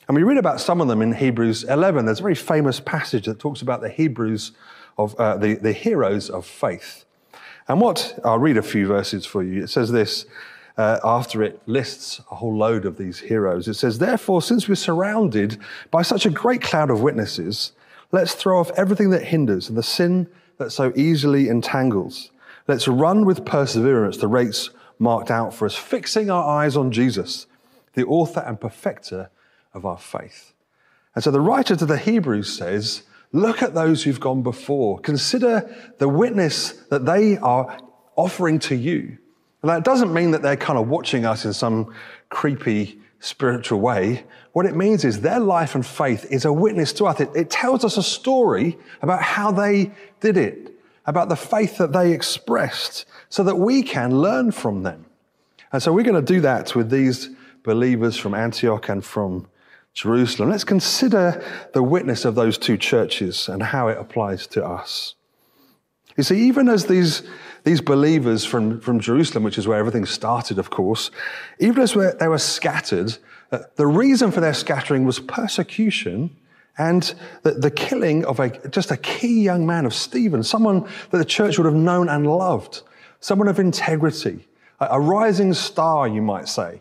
And 0.06 0.14
we 0.14 0.22
read 0.22 0.38
about 0.38 0.60
some 0.60 0.80
of 0.80 0.88
them 0.88 1.00
in 1.00 1.12
Hebrews 1.14 1.64
11. 1.64 2.04
There's 2.04 2.20
a 2.20 2.22
very 2.22 2.34
famous 2.34 2.78
passage 2.78 3.24
that 3.24 3.38
talks 3.38 3.62
about 3.62 3.80
the 3.80 3.88
Hebrews 3.88 4.52
of 4.98 5.14
uh, 5.16 5.36
the, 5.38 5.54
the 5.54 5.72
heroes 5.72 6.28
of 6.28 6.46
faith. 6.46 7.04
And 7.68 7.80
what 7.80 8.18
I'll 8.24 8.38
read 8.38 8.56
a 8.56 8.62
few 8.62 8.86
verses 8.86 9.24
for 9.24 9.42
you. 9.42 9.62
It 9.62 9.68
says 9.68 9.90
this 9.90 10.26
uh, 10.76 10.98
after 11.04 11.42
it 11.42 11.60
lists 11.66 12.20
a 12.30 12.36
whole 12.36 12.56
load 12.56 12.84
of 12.84 12.98
these 12.98 13.20
heroes. 13.20 13.68
It 13.68 13.74
says, 13.74 13.98
Therefore, 13.98 14.42
since 14.42 14.68
we're 14.68 14.74
surrounded 14.74 15.58
by 15.90 16.02
such 16.02 16.26
a 16.26 16.30
great 16.30 16.62
cloud 16.62 16.90
of 16.90 17.00
witnesses, 17.00 17.72
let's 18.12 18.34
throw 18.34 18.58
off 18.58 18.72
everything 18.76 19.10
that 19.10 19.24
hinders 19.24 19.68
and 19.68 19.78
the 19.78 19.82
sin 19.82 20.28
that 20.58 20.72
so 20.72 20.92
easily 20.96 21.48
entangles. 21.48 22.30
Let's 22.66 22.88
run 22.88 23.24
with 23.24 23.44
perseverance 23.44 24.16
the 24.16 24.28
race 24.28 24.70
marked 24.98 25.30
out 25.30 25.54
for 25.54 25.66
us, 25.66 25.74
fixing 25.74 26.30
our 26.30 26.44
eyes 26.44 26.76
on 26.76 26.92
Jesus, 26.92 27.46
the 27.94 28.04
author 28.06 28.40
and 28.40 28.60
perfecter 28.60 29.30
of 29.72 29.84
our 29.84 29.98
faith. 29.98 30.52
And 31.14 31.22
so 31.22 31.30
the 31.30 31.40
writer 31.40 31.76
to 31.76 31.86
the 31.86 31.98
Hebrews 31.98 32.52
says, 32.52 33.02
Look 33.34 33.64
at 33.64 33.74
those 33.74 34.04
who've 34.04 34.20
gone 34.20 34.44
before. 34.44 35.00
Consider 35.00 35.68
the 35.98 36.08
witness 36.08 36.70
that 36.90 37.04
they 37.04 37.36
are 37.38 37.76
offering 38.14 38.60
to 38.60 38.76
you. 38.76 39.18
And 39.60 39.70
that 39.70 39.82
doesn't 39.82 40.14
mean 40.14 40.30
that 40.30 40.42
they're 40.42 40.56
kind 40.56 40.78
of 40.78 40.88
watching 40.88 41.26
us 41.26 41.44
in 41.44 41.52
some 41.52 41.92
creepy 42.28 43.00
spiritual 43.18 43.80
way. 43.80 44.22
What 44.52 44.66
it 44.66 44.76
means 44.76 45.04
is 45.04 45.22
their 45.22 45.40
life 45.40 45.74
and 45.74 45.84
faith 45.84 46.24
is 46.30 46.44
a 46.44 46.52
witness 46.52 46.92
to 46.92 47.06
us. 47.06 47.18
It, 47.18 47.30
it 47.34 47.50
tells 47.50 47.84
us 47.84 47.96
a 47.96 48.04
story 48.04 48.78
about 49.02 49.20
how 49.20 49.50
they 49.50 49.90
did 50.20 50.36
it, 50.36 50.70
about 51.04 51.28
the 51.28 51.34
faith 51.34 51.78
that 51.78 51.92
they 51.92 52.12
expressed, 52.12 53.04
so 53.30 53.42
that 53.42 53.56
we 53.56 53.82
can 53.82 54.20
learn 54.20 54.52
from 54.52 54.84
them. 54.84 55.06
And 55.72 55.82
so 55.82 55.92
we're 55.92 56.04
going 56.04 56.24
to 56.24 56.34
do 56.34 56.40
that 56.42 56.76
with 56.76 56.88
these 56.88 57.30
believers 57.64 58.16
from 58.16 58.32
Antioch 58.32 58.88
and 58.88 59.04
from 59.04 59.48
Jerusalem. 59.94 60.50
Let's 60.50 60.64
consider 60.64 61.42
the 61.72 61.82
witness 61.82 62.24
of 62.24 62.34
those 62.34 62.58
two 62.58 62.76
churches 62.76 63.48
and 63.48 63.62
how 63.62 63.88
it 63.88 63.96
applies 63.96 64.46
to 64.48 64.64
us. 64.64 65.14
You 66.16 66.24
see, 66.24 66.46
even 66.48 66.68
as 66.68 66.86
these, 66.86 67.22
these 67.64 67.80
believers 67.80 68.44
from, 68.44 68.80
from 68.80 69.00
Jerusalem, 69.00 69.44
which 69.44 69.58
is 69.58 69.66
where 69.66 69.78
everything 69.78 70.04
started, 70.04 70.58
of 70.58 70.70
course, 70.70 71.10
even 71.58 71.82
as 71.82 71.94
they 71.94 72.28
were 72.28 72.38
scattered, 72.38 73.16
uh, 73.50 73.58
the 73.76 73.86
reason 73.86 74.30
for 74.30 74.40
their 74.40 74.54
scattering 74.54 75.04
was 75.04 75.18
persecution 75.18 76.36
and 76.76 77.14
the, 77.42 77.52
the 77.52 77.70
killing 77.70 78.24
of 78.24 78.40
a, 78.40 78.50
just 78.68 78.90
a 78.90 78.96
key 78.96 79.42
young 79.42 79.66
man 79.66 79.86
of 79.86 79.94
Stephen, 79.94 80.42
someone 80.42 80.88
that 81.10 81.18
the 81.18 81.24
church 81.24 81.56
would 81.58 81.66
have 81.66 81.74
known 81.74 82.08
and 82.08 82.26
loved, 82.26 82.82
someone 83.20 83.48
of 83.48 83.58
integrity, 83.58 84.46
a, 84.80 84.88
a 84.92 85.00
rising 85.00 85.54
star, 85.54 86.08
you 86.08 86.22
might 86.22 86.48
say. 86.48 86.80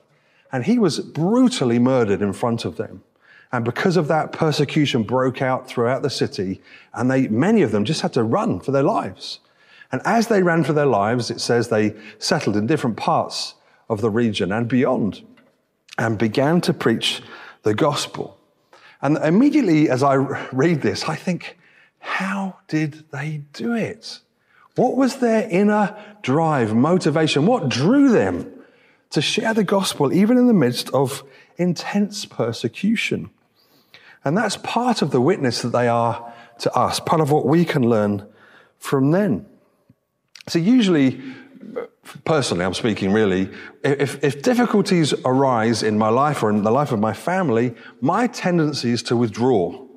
And 0.54 0.64
he 0.64 0.80
was 0.80 1.00
brutally 1.00 1.80
murdered 1.80 2.22
in 2.22 2.32
front 2.32 2.64
of 2.64 2.78
them. 2.78 3.04
And 3.52 3.66
because 3.66 3.98
of 3.98 4.08
that, 4.08 4.32
persecution 4.32 5.04
broke 5.04 5.42
out 5.42 5.68
throughout 5.68 6.02
the 6.04 6.10
city, 6.10 6.62
and 6.94 7.12
they, 7.12 7.28
many 7.28 7.62
of 7.64 7.72
them 7.72 7.84
just 7.84 8.02
had 8.02 8.14
to 8.14 8.24
run 8.24 8.60
for 8.60 8.72
their 8.72 8.84
lives. 8.84 9.40
And 9.92 10.02
as 10.06 10.28
they 10.28 10.42
ran 10.42 10.64
for 10.64 10.74
their 10.74 10.86
lives, 10.86 11.30
it 11.30 11.42
says 11.42 11.68
they 11.68 11.96
settled 12.18 12.56
in 12.56 12.66
different 12.66 12.98
parts 12.98 13.56
of 13.90 14.02
the 14.02 14.10
region 14.10 14.52
and 14.52 14.68
beyond 14.68 15.22
and 15.98 16.18
began 16.18 16.62
to 16.62 16.74
preach 16.74 17.22
the 17.64 17.74
gospel. 17.74 18.40
And 19.02 19.18
immediately 19.18 19.90
as 19.90 20.02
I 20.02 20.16
read 20.16 20.82
this, 20.82 21.04
I 21.04 21.16
think, 21.16 21.58
how 22.00 22.58
did 22.68 23.06
they 23.12 23.42
do 23.54 23.74
it? 23.74 24.20
What 24.76 24.98
was 24.98 25.18
their 25.18 25.48
inner 25.50 25.96
drive, 26.22 26.74
motivation? 26.74 27.46
What 27.46 27.70
drew 27.70 28.10
them 28.10 28.52
to 29.14 29.22
share 29.22 29.54
the 29.54 29.64
gospel 29.64 30.14
even 30.14 30.38
in 30.38 30.48
the 30.48 30.54
midst 30.54 30.90
of 30.90 31.24
intense 31.58 32.26
persecution? 32.26 33.30
And 34.26 34.38
that's 34.38 34.58
part 34.58 35.02
of 35.02 35.12
the 35.12 35.22
witness 35.22 35.62
that 35.62 35.70
they 35.70 35.88
are 35.88 36.34
to 36.60 36.74
us, 36.74 37.00
part 37.00 37.22
of 37.22 37.32
what 37.32 37.46
we 37.46 37.66
can 37.66 37.90
learn 37.90 38.28
from 38.78 39.12
them. 39.12 39.46
So, 40.48 40.60
usually, 40.60 41.22
personally, 42.26 42.66
I'm 42.66 42.74
speaking 42.74 43.12
really, 43.12 43.50
if, 43.84 44.24
if 44.24 44.42
difficulties 44.42 45.14
arise 45.26 45.84
in 45.84 45.98
my 45.98 46.10
life 46.10 46.44
or 46.44 46.50
in 46.50 46.64
the 46.64 46.72
life 46.72 46.92
of 46.92 47.00
my 47.00 47.14
family, 47.14 47.76
my 48.02 48.28
tendency 48.28 48.92
is 48.92 49.04
to 49.04 49.18
withdraw. 49.18 49.88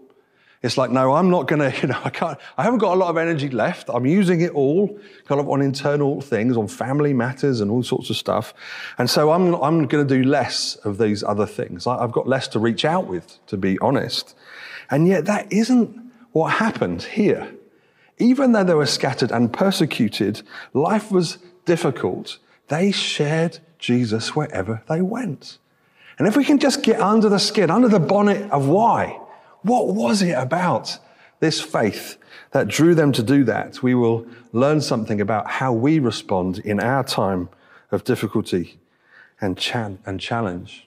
It's 0.67 0.77
like, 0.77 0.91
no, 0.91 1.15
I'm 1.15 1.31
not 1.31 1.47
going 1.47 1.61
to, 1.73 1.81
you 1.81 1.89
know, 1.89 2.01
I 2.05 2.11
can't, 2.11 2.39
I 2.59 2.65
haven't 2.65 2.81
got 2.81 2.93
a 2.93 2.99
lot 2.99 3.09
of 3.09 3.17
energy 3.17 3.49
left. 3.49 3.89
I'm 3.89 4.05
using 4.05 4.41
it 4.41 4.51
all 4.53 4.89
kind 5.25 5.41
of 5.41 5.49
on 5.49 5.63
internal 5.63 6.21
things, 6.21 6.57
on 6.57 6.67
family 6.69 7.15
matters 7.15 7.61
and 7.61 7.71
all 7.71 7.83
sorts 7.83 8.11
of 8.11 8.17
stuff. 8.17 8.53
And 8.99 9.09
so 9.09 9.31
I'm, 9.31 9.55
I'm 9.55 9.87
going 9.87 10.07
to 10.07 10.15
do 10.15 10.29
less 10.29 10.75
of 10.77 10.99
these 10.99 11.23
other 11.23 11.47
things. 11.47 11.87
I've 11.87 12.13
got 12.13 12.27
less 12.27 12.49
to 12.49 12.59
reach 12.59 12.85
out 12.85 13.07
with, 13.07 13.39
to 13.47 13.57
be 13.57 13.79
honest. 13.79 14.35
And 14.91 15.07
yet 15.07 15.25
that 15.27 15.51
isn't 15.53 15.97
what 16.33 16.55
happened 16.55 17.03
here. 17.03 17.53
Even 18.19 18.53
though 18.53 18.65
they 18.65 18.75
were 18.75 18.87
scattered 18.87 19.31
and 19.31 19.53
persecuted, 19.53 20.43
life 20.73 21.13
was 21.13 21.39
difficult. 21.65 22.39
They 22.69 22.91
shared 22.91 23.61
Jesus 23.79 24.35
wherever 24.35 24.83
they 24.89 25.01
went. 25.01 25.59
And 26.19 26.27
if 26.27 26.37
we 26.37 26.45
can 26.45 26.59
just 26.59 26.83
get 26.83 27.01
under 27.01 27.29
the 27.29 27.39
skin, 27.39 27.71
under 27.71 27.89
the 27.89 28.01
bonnet 28.01 28.51
of 28.51 28.69
why, 28.69 29.21
what 29.67 29.89
was 29.89 30.23
it 30.23 30.33
about 30.33 30.99
this 31.41 31.61
faith 31.61 32.17
that 32.53 32.69
drew 32.69 32.95
them 32.95 33.13
to 33.13 33.23
do 33.23 33.45
that? 33.45 33.83
We 33.83 33.95
will 33.95 34.27
learn 34.53 34.81
something 34.81 35.21
about 35.21 35.49
how 35.49 35.73
we 35.73 35.99
respond 35.99 36.59
in 36.61 36.81
our 36.81 37.05
time 37.05 37.49
of 37.91 38.05
difficulty 38.05 38.79
and, 39.41 39.59
cha- 39.59 39.93
and 40.07 40.21
challenge. 40.21 40.87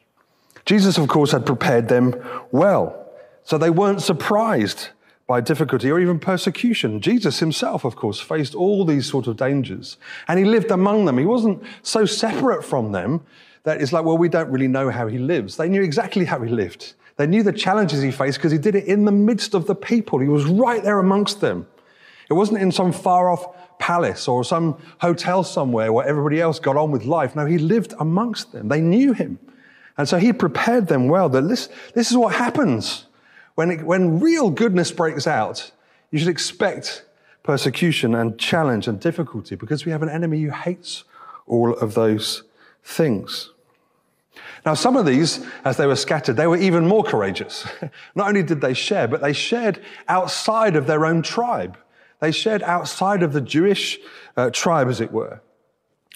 Jesus, 0.65 0.97
of 0.97 1.07
course, 1.07 1.31
had 1.31 1.45
prepared 1.45 1.87
them 1.87 2.15
well, 2.51 3.07
so 3.43 3.57
they 3.57 3.69
weren't 3.69 4.01
surprised 4.01 4.89
by 5.27 5.41
difficulty 5.41 5.91
or 5.91 5.99
even 5.99 6.19
persecution. 6.19 7.01
Jesus 7.01 7.39
himself, 7.39 7.85
of 7.85 7.95
course, 7.95 8.19
faced 8.19 8.55
all 8.55 8.83
these 8.83 9.05
sort 9.05 9.27
of 9.27 9.37
dangers 9.37 9.97
and 10.27 10.39
he 10.39 10.45
lived 10.45 10.71
among 10.71 11.05
them. 11.05 11.19
He 11.19 11.25
wasn't 11.25 11.61
so 11.83 12.05
separate 12.05 12.65
from 12.65 12.91
them 12.91 13.21
that 13.63 13.79
it's 13.79 13.93
like, 13.93 14.05
well, 14.05 14.17
we 14.17 14.29
don't 14.29 14.49
really 14.49 14.67
know 14.67 14.89
how 14.89 15.07
he 15.07 15.19
lives. 15.19 15.57
They 15.57 15.69
knew 15.69 15.83
exactly 15.83 16.25
how 16.25 16.41
he 16.41 16.49
lived. 16.49 16.93
They 17.19 17.27
knew 17.27 17.43
the 17.43 17.51
challenges 17.51 18.01
he 18.01 18.11
faced 18.11 18.37
because 18.37 18.53
he 18.53 18.57
did 18.57 18.75
it 18.75 18.85
in 18.85 19.03
the 19.03 19.11
midst 19.11 19.53
of 19.53 19.67
the 19.67 19.75
people. 19.75 20.19
He 20.19 20.29
was 20.29 20.45
right 20.45 20.81
there 20.81 20.99
amongst 20.99 21.41
them. 21.41 21.67
It 22.29 22.33
wasn't 22.33 22.61
in 22.61 22.71
some 22.71 22.93
far 22.93 23.29
off 23.29 23.77
palace 23.77 24.25
or 24.25 24.45
some 24.45 24.81
hotel 25.01 25.43
somewhere 25.43 25.91
where 25.91 26.07
everybody 26.07 26.39
else 26.39 26.59
got 26.59 26.77
on 26.77 26.91
with 26.91 27.03
life. 27.03 27.35
No, 27.35 27.45
he 27.45 27.57
lived 27.57 27.93
amongst 27.99 28.53
them. 28.53 28.69
They 28.69 28.79
knew 28.79 29.11
him. 29.11 29.37
And 29.97 30.07
so 30.07 30.17
he 30.17 30.31
prepared 30.31 30.87
them 30.87 31.09
well 31.09 31.27
that 31.27 31.41
this, 31.41 31.67
this 31.93 32.09
is 32.09 32.15
what 32.15 32.35
happens. 32.35 33.05
When, 33.55 33.71
it, 33.71 33.83
when 33.83 34.21
real 34.21 34.49
goodness 34.49 34.89
breaks 34.89 35.27
out, 35.27 35.71
you 36.11 36.19
should 36.19 36.29
expect 36.29 37.03
persecution 37.43 38.15
and 38.15 38.39
challenge 38.39 38.87
and 38.87 38.97
difficulty 38.97 39.55
because 39.55 39.83
we 39.83 39.91
have 39.91 40.03
an 40.03 40.09
enemy 40.09 40.41
who 40.41 40.51
hates 40.51 41.03
all 41.47 41.73
of 41.75 41.95
those 41.95 42.43
things. 42.81 43.49
Now, 44.65 44.73
some 44.73 44.97
of 44.97 45.05
these, 45.05 45.45
as 45.63 45.77
they 45.77 45.87
were 45.87 45.95
scattered, 45.95 46.35
they 46.35 46.47
were 46.47 46.57
even 46.57 46.87
more 46.87 47.03
courageous. 47.03 47.67
Not 48.15 48.27
only 48.27 48.43
did 48.43 48.61
they 48.61 48.73
share, 48.73 49.07
but 49.07 49.21
they 49.21 49.33
shared 49.33 49.81
outside 50.07 50.75
of 50.75 50.87
their 50.87 51.05
own 51.05 51.21
tribe. 51.21 51.77
They 52.19 52.31
shared 52.31 52.63
outside 52.63 53.23
of 53.23 53.33
the 53.33 53.41
Jewish 53.41 53.97
uh, 54.35 54.49
tribe, 54.49 54.89
as 54.89 54.99
it 55.01 55.11
were. 55.11 55.41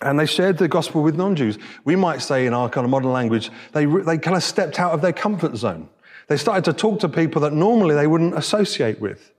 And 0.01 0.19
they 0.19 0.25
shared 0.25 0.57
the 0.57 0.67
gospel 0.67 1.01
with 1.01 1.15
non 1.15 1.35
Jews. 1.35 1.57
We 1.85 1.95
might 1.95 2.21
say 2.21 2.45
in 2.45 2.53
our 2.53 2.69
kind 2.69 2.83
of 2.83 2.91
modern 2.91 3.13
language, 3.13 3.49
they, 3.71 3.85
they 3.85 4.17
kind 4.17 4.35
of 4.35 4.43
stepped 4.43 4.79
out 4.79 4.93
of 4.93 5.01
their 5.01 5.13
comfort 5.13 5.55
zone. 5.55 5.89
They 6.27 6.37
started 6.37 6.65
to 6.65 6.73
talk 6.73 6.99
to 7.01 7.09
people 7.09 7.41
that 7.41 7.53
normally 7.53 7.95
they 7.95 8.07
wouldn't 8.07 8.37
associate 8.37 8.99
with. 8.99 9.31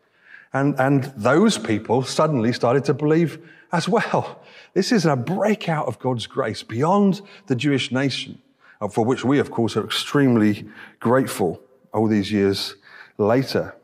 And, 0.53 0.79
and 0.79 1.05
those 1.17 1.59
people 1.59 2.03
suddenly 2.03 2.53
started 2.53 2.85
to 2.85 2.95
believe 2.95 3.45
as 3.73 3.89
well. 3.89 4.41
This 4.73 4.93
is 4.93 5.05
a 5.05 5.17
breakout 5.17 5.87
of 5.87 5.99
God's 5.99 6.27
grace 6.27 6.63
beyond 6.63 7.21
the 7.47 7.57
Jewish 7.57 7.91
nation. 7.91 8.41
Uh, 8.85 8.89
for 8.89 9.03
which 9.03 9.25
we, 9.25 9.39
of 9.39 9.51
course, 9.51 9.79
are 9.79 9.85
extremely 9.85 10.67
grateful 11.01 11.59
all 11.95 12.07
these 12.07 12.31
years 12.31 12.75
later. 13.17 13.75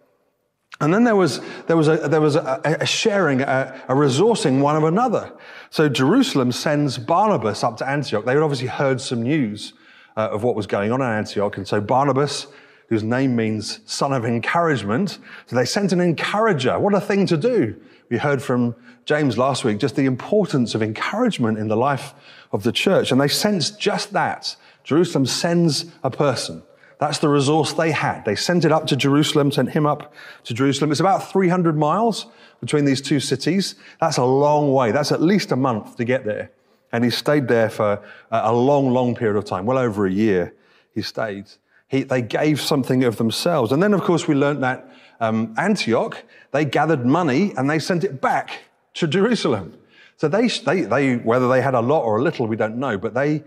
And 0.79 0.93
then 0.93 1.05
there 1.05 1.17
was, 1.17 1.41
there 1.67 1.77
was, 1.77 1.89
a, 1.89 1.97
there 2.09 2.21
was 2.21 2.37
a, 2.37 2.61
a 2.65 2.85
sharing, 2.85 3.41
a, 3.41 3.83
a, 3.89 3.95
resourcing 3.95 4.61
one 4.61 4.77
of 4.77 4.85
another. 4.85 5.33
So 5.71 5.89
Jerusalem 5.89 6.53
sends 6.53 6.99
Barnabas 6.99 7.65
up 7.65 7.79
to 7.79 7.89
Antioch. 7.89 8.27
They 8.27 8.35
had 8.35 8.43
obviously 8.43 8.67
heard 8.67 9.01
some 9.01 9.23
news 9.23 9.73
uh, 10.19 10.29
of 10.31 10.43
what 10.43 10.55
was 10.55 10.67
going 10.67 10.93
on 10.93 11.01
in 11.01 11.07
Antioch. 11.07 11.57
And 11.57 11.67
so 11.67 11.81
Barnabas, 11.81 12.47
whose 12.91 13.03
name 13.03 13.35
means 13.35 13.81
son 13.87 14.13
of 14.13 14.27
encouragement, 14.27 15.19
so 15.47 15.57
they 15.57 15.65
sent 15.65 15.93
an 15.93 16.01
encourager. 16.01 16.79
What 16.79 16.95
a 16.95 17.01
thing 17.01 17.27
to 17.27 17.39
do. 17.39 17.81
We 18.11 18.19
heard 18.19 18.43
from 18.43 18.75
James 19.07 19.39
last 19.39 19.65
week 19.65 19.79
just 19.79 19.97
the 19.97 20.05
importance 20.05 20.75
of 20.75 20.83
encouragement 20.83 21.59
in 21.59 21.69
the 21.69 21.77
life 21.77 22.13
of 22.53 22.65
the 22.65 22.73
church. 22.73 23.13
And 23.13 23.21
they 23.21 23.29
sensed 23.29 23.81
just 23.81 24.13
that 24.13 24.57
Jerusalem 24.85 25.27
sends 25.27 25.87
a 26.03 26.11
person. 26.11 26.63
That's 26.99 27.19
the 27.19 27.29
resource 27.29 27.73
they 27.73 27.93
had. 27.93 28.25
They 28.25 28.37
sent 28.37 28.65
it 28.65 28.73
up 28.73 28.87
to 28.89 28.97
Jerusalem, 28.97 29.51
sent 29.51 29.71
him 29.71 29.87
up 29.87 30.13
to 30.45 30.55
Jerusalem. 30.55 30.91
It's 30.91 31.01
about 31.01 31.31
300 31.31 31.77
miles 31.77 32.27
between 32.61 32.85
these 32.85 33.01
two 33.01 33.21
cities. 33.21 33.75
That's 34.01 34.19
a 34.19 34.25
long 34.25 34.73
way. 34.73 34.93
That's 34.93 35.11
at 35.11 35.23
least 35.23 35.51
a 35.51 35.57
month 35.57 35.97
to 35.97 36.05
get 36.05 36.25
there. 36.27 36.51
And 36.93 37.05
he 37.05 37.11
stayed 37.11 37.49
there 37.49 37.71
for 37.71 38.03
a 38.31 38.53
long, 38.53 38.91
long 38.91 39.15
period 39.15 39.39
of 39.39 39.45
time, 39.45 39.65
well 39.65 39.79
over 39.79 40.07
a 40.07 40.11
year 40.13 40.55
he 40.95 41.03
stayed. 41.03 41.47
He, 41.89 42.03
they 42.03 42.23
gave 42.23 42.61
something 42.61 43.05
of 43.05 43.17
themselves. 43.17 43.73
And 43.73 43.83
then, 43.83 43.95
of 43.95 44.03
course, 44.03 44.29
we 44.29 44.35
learned 44.35 44.63
that 44.63 44.89
um, 45.21 45.55
Antioch, 45.59 46.23
they 46.53 46.65
gathered 46.65 47.05
money 47.05 47.53
and 47.57 47.69
they 47.69 47.79
sent 47.79 48.05
it 48.05 48.21
back 48.21 48.61
to 48.95 49.07
Jerusalem. 49.07 49.77
So 50.17 50.29
they, 50.29 50.49
they, 50.49 50.83
they, 50.83 51.17
whether 51.17 51.49
they 51.49 51.63
had 51.63 51.75
a 51.75 51.81
lot 51.81 52.03
or 52.03 52.19
a 52.19 52.23
little, 52.23 52.47
we 52.47 52.57
don't 52.57 52.77
know, 52.77 52.99
but 52.99 53.15
they 53.15 53.43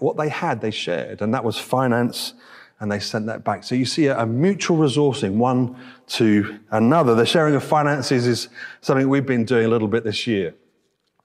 what 0.00 0.16
they 0.16 0.28
had, 0.28 0.60
they 0.60 0.70
shared, 0.70 1.20
and 1.22 1.34
that 1.34 1.44
was 1.44 1.58
finance 1.58 2.34
and 2.80 2.90
they 2.90 2.98
sent 2.98 3.26
that 3.26 3.44
back. 3.44 3.64
So 3.64 3.74
you 3.74 3.86
see 3.86 4.06
a, 4.06 4.18
a 4.18 4.26
mutual 4.26 4.76
resourcing, 4.76 5.36
one 5.36 5.76
to 6.08 6.58
another. 6.70 7.14
The 7.14 7.26
sharing 7.26 7.54
of 7.54 7.64
finances 7.64 8.26
is 8.26 8.48
something 8.80 9.08
we've 9.08 9.26
been 9.26 9.44
doing 9.44 9.64
a 9.64 9.68
little 9.68 9.88
bit 9.88 10.04
this 10.04 10.26
year. 10.26 10.54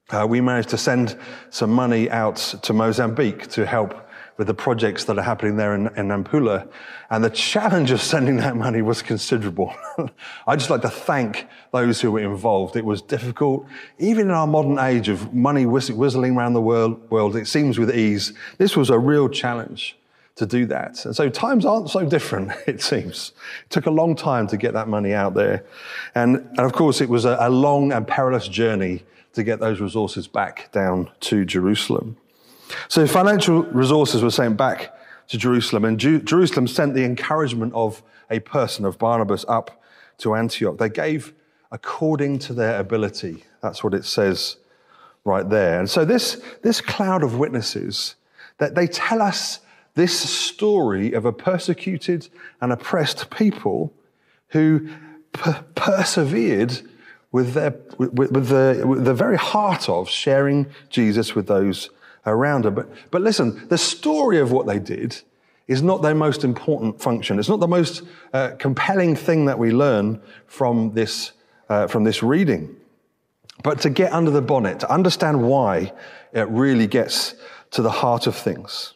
Uh, 0.09 0.25
we 0.27 0.41
managed 0.41 0.69
to 0.69 0.77
send 0.77 1.17
some 1.49 1.71
money 1.71 2.09
out 2.09 2.37
to 2.63 2.73
Mozambique 2.73 3.47
to 3.49 3.65
help 3.65 4.08
with 4.39 4.47
the 4.47 4.53
projects 4.53 5.03
that 5.03 5.19
are 5.19 5.21
happening 5.21 5.57
there 5.57 5.75
in, 5.75 5.87
in 5.97 6.07
Nampula. 6.07 6.65
And 7.09 7.21
the 7.21 7.29
challenge 7.29 7.91
of 7.91 8.01
sending 8.01 8.37
that 8.37 8.55
money 8.55 8.81
was 8.81 9.01
considerable. 9.01 9.75
I'd 10.47 10.59
just 10.59 10.69
like 10.69 10.81
to 10.83 10.89
thank 10.89 11.45
those 11.73 11.99
who 11.99 12.13
were 12.13 12.21
involved. 12.21 12.77
It 12.77 12.85
was 12.85 13.01
difficult. 13.01 13.67
Even 13.97 14.27
in 14.27 14.31
our 14.31 14.47
modern 14.47 14.79
age 14.79 15.09
of 15.09 15.33
money 15.33 15.65
whistling 15.65 16.37
around 16.37 16.53
the 16.53 16.61
world, 16.61 17.11
world, 17.11 17.35
it 17.35 17.47
seems 17.47 17.77
with 17.77 17.93
ease. 17.93 18.31
This 18.57 18.77
was 18.77 18.89
a 18.89 18.97
real 18.97 19.27
challenge 19.27 19.97
to 20.37 20.45
do 20.45 20.65
that. 20.67 21.03
And 21.03 21.13
so 21.13 21.27
times 21.27 21.65
aren't 21.65 21.89
so 21.89 22.05
different, 22.05 22.53
it 22.65 22.81
seems. 22.81 23.33
It 23.65 23.71
took 23.71 23.87
a 23.87 23.91
long 23.91 24.15
time 24.15 24.47
to 24.47 24.57
get 24.57 24.71
that 24.71 24.87
money 24.87 25.13
out 25.13 25.33
there. 25.33 25.65
And, 26.15 26.37
and 26.37 26.59
of 26.61 26.71
course, 26.71 27.01
it 27.01 27.09
was 27.09 27.25
a, 27.25 27.35
a 27.41 27.49
long 27.49 27.91
and 27.91 28.07
perilous 28.07 28.47
journey 28.47 29.03
to 29.33 29.43
get 29.43 29.59
those 29.59 29.81
resources 29.81 30.29
back 30.29 30.71
down 30.71 31.11
to 31.19 31.43
Jerusalem. 31.43 32.15
So 32.87 33.05
financial 33.07 33.63
resources 33.63 34.21
were 34.23 34.31
sent 34.31 34.57
back 34.57 34.95
to 35.29 35.37
Jerusalem, 35.37 35.85
and 35.85 35.99
Ju- 35.99 36.21
Jerusalem 36.21 36.67
sent 36.67 36.93
the 36.93 37.03
encouragement 37.03 37.73
of 37.73 38.03
a 38.29 38.39
person, 38.39 38.85
of 38.85 38.97
Barnabas, 38.97 39.45
up 39.47 39.81
to 40.19 40.35
Antioch. 40.35 40.77
They 40.77 40.89
gave 40.89 41.33
according 41.71 42.39
to 42.39 42.53
their 42.53 42.79
ability. 42.79 43.43
That's 43.61 43.83
what 43.83 43.93
it 43.93 44.05
says 44.05 44.57
right 45.23 45.47
there. 45.47 45.79
And 45.79 45.89
so 45.89 46.05
this, 46.05 46.41
this 46.63 46.81
cloud 46.81 47.23
of 47.23 47.37
witnesses, 47.37 48.15
that 48.57 48.75
they 48.75 48.87
tell 48.87 49.21
us 49.21 49.59
this 49.95 50.17
story 50.19 51.13
of 51.13 51.25
a 51.25 51.33
persecuted 51.33 52.29
and 52.61 52.71
oppressed 52.71 53.29
people 53.29 53.93
who 54.49 54.89
per- 55.31 55.63
persevered 55.75 56.81
with, 57.31 57.53
their, 57.53 57.75
with, 57.97 58.31
with, 58.31 58.47
the, 58.47 58.83
with 58.85 59.05
the 59.05 59.13
very 59.13 59.37
heart 59.37 59.87
of 59.87 60.09
sharing 60.09 60.67
Jesus 60.89 61.35
with 61.35 61.47
those 61.47 61.89
around 62.25 62.65
her. 62.65 62.71
But, 62.71 62.89
but 63.11 63.21
listen, 63.21 63.67
the 63.69 63.77
story 63.77 64.39
of 64.39 64.51
what 64.51 64.67
they 64.67 64.79
did 64.79 65.21
is 65.67 65.81
not 65.81 66.01
their 66.01 66.15
most 66.15 66.43
important 66.43 66.99
function. 66.99 67.37
It's 67.37 67.49
not 67.49 67.59
the 67.59 67.67
most 67.67 68.01
uh, 68.33 68.51
compelling 68.57 69.15
thing 69.15 69.45
that 69.45 69.59
we 69.59 69.71
learn 69.71 70.21
from 70.47 70.93
this, 70.93 71.31
uh, 71.69 71.87
from 71.87 72.03
this 72.03 72.23
reading. 72.23 72.75
But 73.63 73.81
to 73.81 73.89
get 73.89 74.11
under 74.11 74.31
the 74.31 74.41
bonnet, 74.41 74.79
to 74.79 74.91
understand 74.91 75.43
why 75.43 75.93
it 76.33 76.47
really 76.49 76.87
gets 76.87 77.35
to 77.71 77.81
the 77.81 77.91
heart 77.91 78.25
of 78.25 78.35
things. 78.35 78.93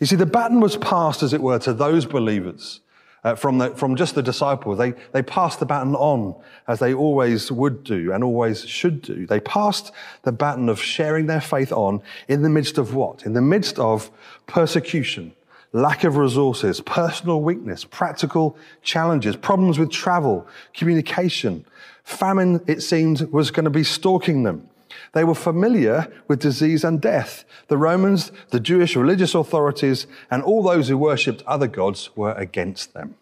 You 0.00 0.06
see, 0.06 0.16
the 0.16 0.26
baton 0.26 0.60
was 0.60 0.76
passed, 0.78 1.22
as 1.22 1.32
it 1.32 1.42
were, 1.42 1.58
to 1.60 1.74
those 1.74 2.06
believers 2.06 2.80
uh, 3.24 3.34
from, 3.34 3.58
the, 3.58 3.70
from 3.70 3.96
just 3.96 4.14
the 4.14 4.22
disciples. 4.22 4.78
They, 4.78 4.94
they 5.12 5.22
passed 5.22 5.60
the 5.60 5.66
baton 5.66 5.94
on 5.94 6.34
as 6.66 6.78
they 6.78 6.94
always 6.94 7.52
would 7.52 7.84
do 7.84 8.12
and 8.12 8.24
always 8.24 8.66
should 8.66 9.02
do. 9.02 9.26
They 9.26 9.40
passed 9.40 9.92
the 10.22 10.32
baton 10.32 10.68
of 10.68 10.80
sharing 10.80 11.26
their 11.26 11.40
faith 11.40 11.72
on 11.72 12.02
in 12.28 12.42
the 12.42 12.48
midst 12.48 12.78
of 12.78 12.94
what? 12.94 13.26
In 13.26 13.34
the 13.34 13.42
midst 13.42 13.78
of 13.78 14.10
persecution, 14.46 15.32
lack 15.72 16.04
of 16.04 16.16
resources, 16.16 16.80
personal 16.80 17.42
weakness, 17.42 17.84
practical 17.84 18.56
challenges, 18.82 19.36
problems 19.36 19.78
with 19.78 19.90
travel, 19.90 20.46
communication. 20.74 21.64
Famine, 22.04 22.62
it 22.66 22.80
seemed, 22.80 23.20
was 23.32 23.50
going 23.50 23.64
to 23.64 23.70
be 23.70 23.84
stalking 23.84 24.42
them. 24.42 24.69
They 25.12 25.24
were 25.24 25.34
familiar 25.34 26.10
with 26.28 26.40
disease 26.40 26.84
and 26.84 27.00
death. 27.00 27.44
The 27.68 27.76
Romans, 27.76 28.30
the 28.50 28.60
Jewish 28.60 28.94
religious 28.94 29.34
authorities, 29.34 30.06
and 30.30 30.42
all 30.42 30.62
those 30.62 30.88
who 30.88 30.96
worshipped 30.96 31.42
other 31.46 31.66
gods 31.66 32.10
were 32.16 32.32
against 32.32 32.94
them. 32.94 33.16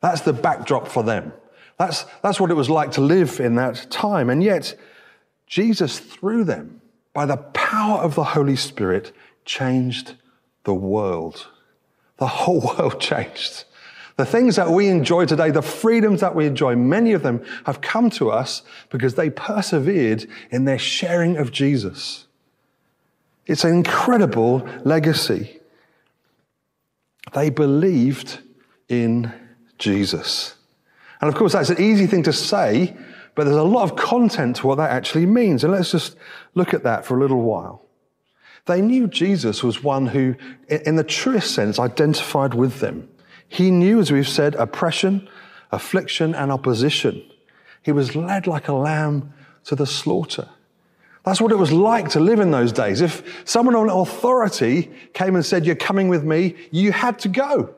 That's 0.00 0.20
the 0.20 0.32
backdrop 0.32 0.86
for 0.86 1.02
them. 1.02 1.32
That's, 1.78 2.04
that's 2.22 2.38
what 2.38 2.50
it 2.50 2.54
was 2.54 2.70
like 2.70 2.92
to 2.92 3.00
live 3.00 3.40
in 3.40 3.56
that 3.56 3.90
time. 3.90 4.30
And 4.30 4.42
yet, 4.42 4.78
Jesus, 5.46 5.98
through 5.98 6.44
them, 6.44 6.80
by 7.12 7.26
the 7.26 7.38
power 7.38 7.98
of 7.98 8.14
the 8.14 8.24
Holy 8.24 8.56
Spirit, 8.56 9.12
changed 9.44 10.14
the 10.64 10.74
world. 10.74 11.48
The 12.18 12.26
whole 12.26 12.60
world 12.78 13.00
changed. 13.00 13.64
The 14.20 14.26
things 14.26 14.56
that 14.56 14.68
we 14.68 14.88
enjoy 14.88 15.24
today, 15.24 15.50
the 15.50 15.62
freedoms 15.62 16.20
that 16.20 16.34
we 16.34 16.44
enjoy, 16.44 16.76
many 16.76 17.14
of 17.14 17.22
them 17.22 17.42
have 17.64 17.80
come 17.80 18.10
to 18.10 18.30
us 18.30 18.60
because 18.90 19.14
they 19.14 19.30
persevered 19.30 20.28
in 20.50 20.66
their 20.66 20.78
sharing 20.78 21.38
of 21.38 21.52
Jesus. 21.52 22.26
It's 23.46 23.64
an 23.64 23.72
incredible 23.72 24.68
legacy. 24.84 25.58
They 27.32 27.48
believed 27.48 28.40
in 28.90 29.32
Jesus. 29.78 30.54
And 31.22 31.30
of 31.30 31.34
course, 31.34 31.54
that's 31.54 31.70
an 31.70 31.80
easy 31.80 32.06
thing 32.06 32.24
to 32.24 32.32
say, 32.34 32.94
but 33.34 33.44
there's 33.44 33.56
a 33.56 33.62
lot 33.62 33.84
of 33.84 33.96
content 33.96 34.56
to 34.56 34.66
what 34.66 34.74
that 34.74 34.90
actually 34.90 35.24
means. 35.24 35.64
And 35.64 35.72
let's 35.72 35.92
just 35.92 36.14
look 36.54 36.74
at 36.74 36.82
that 36.82 37.06
for 37.06 37.16
a 37.16 37.20
little 37.20 37.40
while. 37.40 37.86
They 38.66 38.82
knew 38.82 39.06
Jesus 39.06 39.62
was 39.62 39.82
one 39.82 40.08
who, 40.08 40.34
in 40.68 40.96
the 40.96 41.04
truest 41.04 41.54
sense, 41.54 41.78
identified 41.78 42.52
with 42.52 42.80
them. 42.80 43.08
He 43.52 43.72
knew, 43.72 43.98
as 43.98 44.12
we've 44.12 44.28
said, 44.28 44.54
oppression, 44.54 45.28
affliction, 45.72 46.36
and 46.36 46.52
opposition. 46.52 47.20
He 47.82 47.90
was 47.90 48.14
led 48.14 48.46
like 48.46 48.68
a 48.68 48.72
lamb 48.72 49.34
to 49.64 49.74
the 49.74 49.86
slaughter. 49.86 50.48
That's 51.24 51.40
what 51.40 51.50
it 51.50 51.58
was 51.58 51.72
like 51.72 52.10
to 52.10 52.20
live 52.20 52.38
in 52.38 52.52
those 52.52 52.70
days. 52.70 53.00
If 53.00 53.42
someone 53.44 53.74
on 53.74 53.90
authority 53.90 54.88
came 55.14 55.34
and 55.34 55.44
said, 55.44 55.66
You're 55.66 55.74
coming 55.74 56.08
with 56.08 56.22
me, 56.22 56.54
you 56.70 56.92
had 56.92 57.18
to 57.18 57.28
go. 57.28 57.74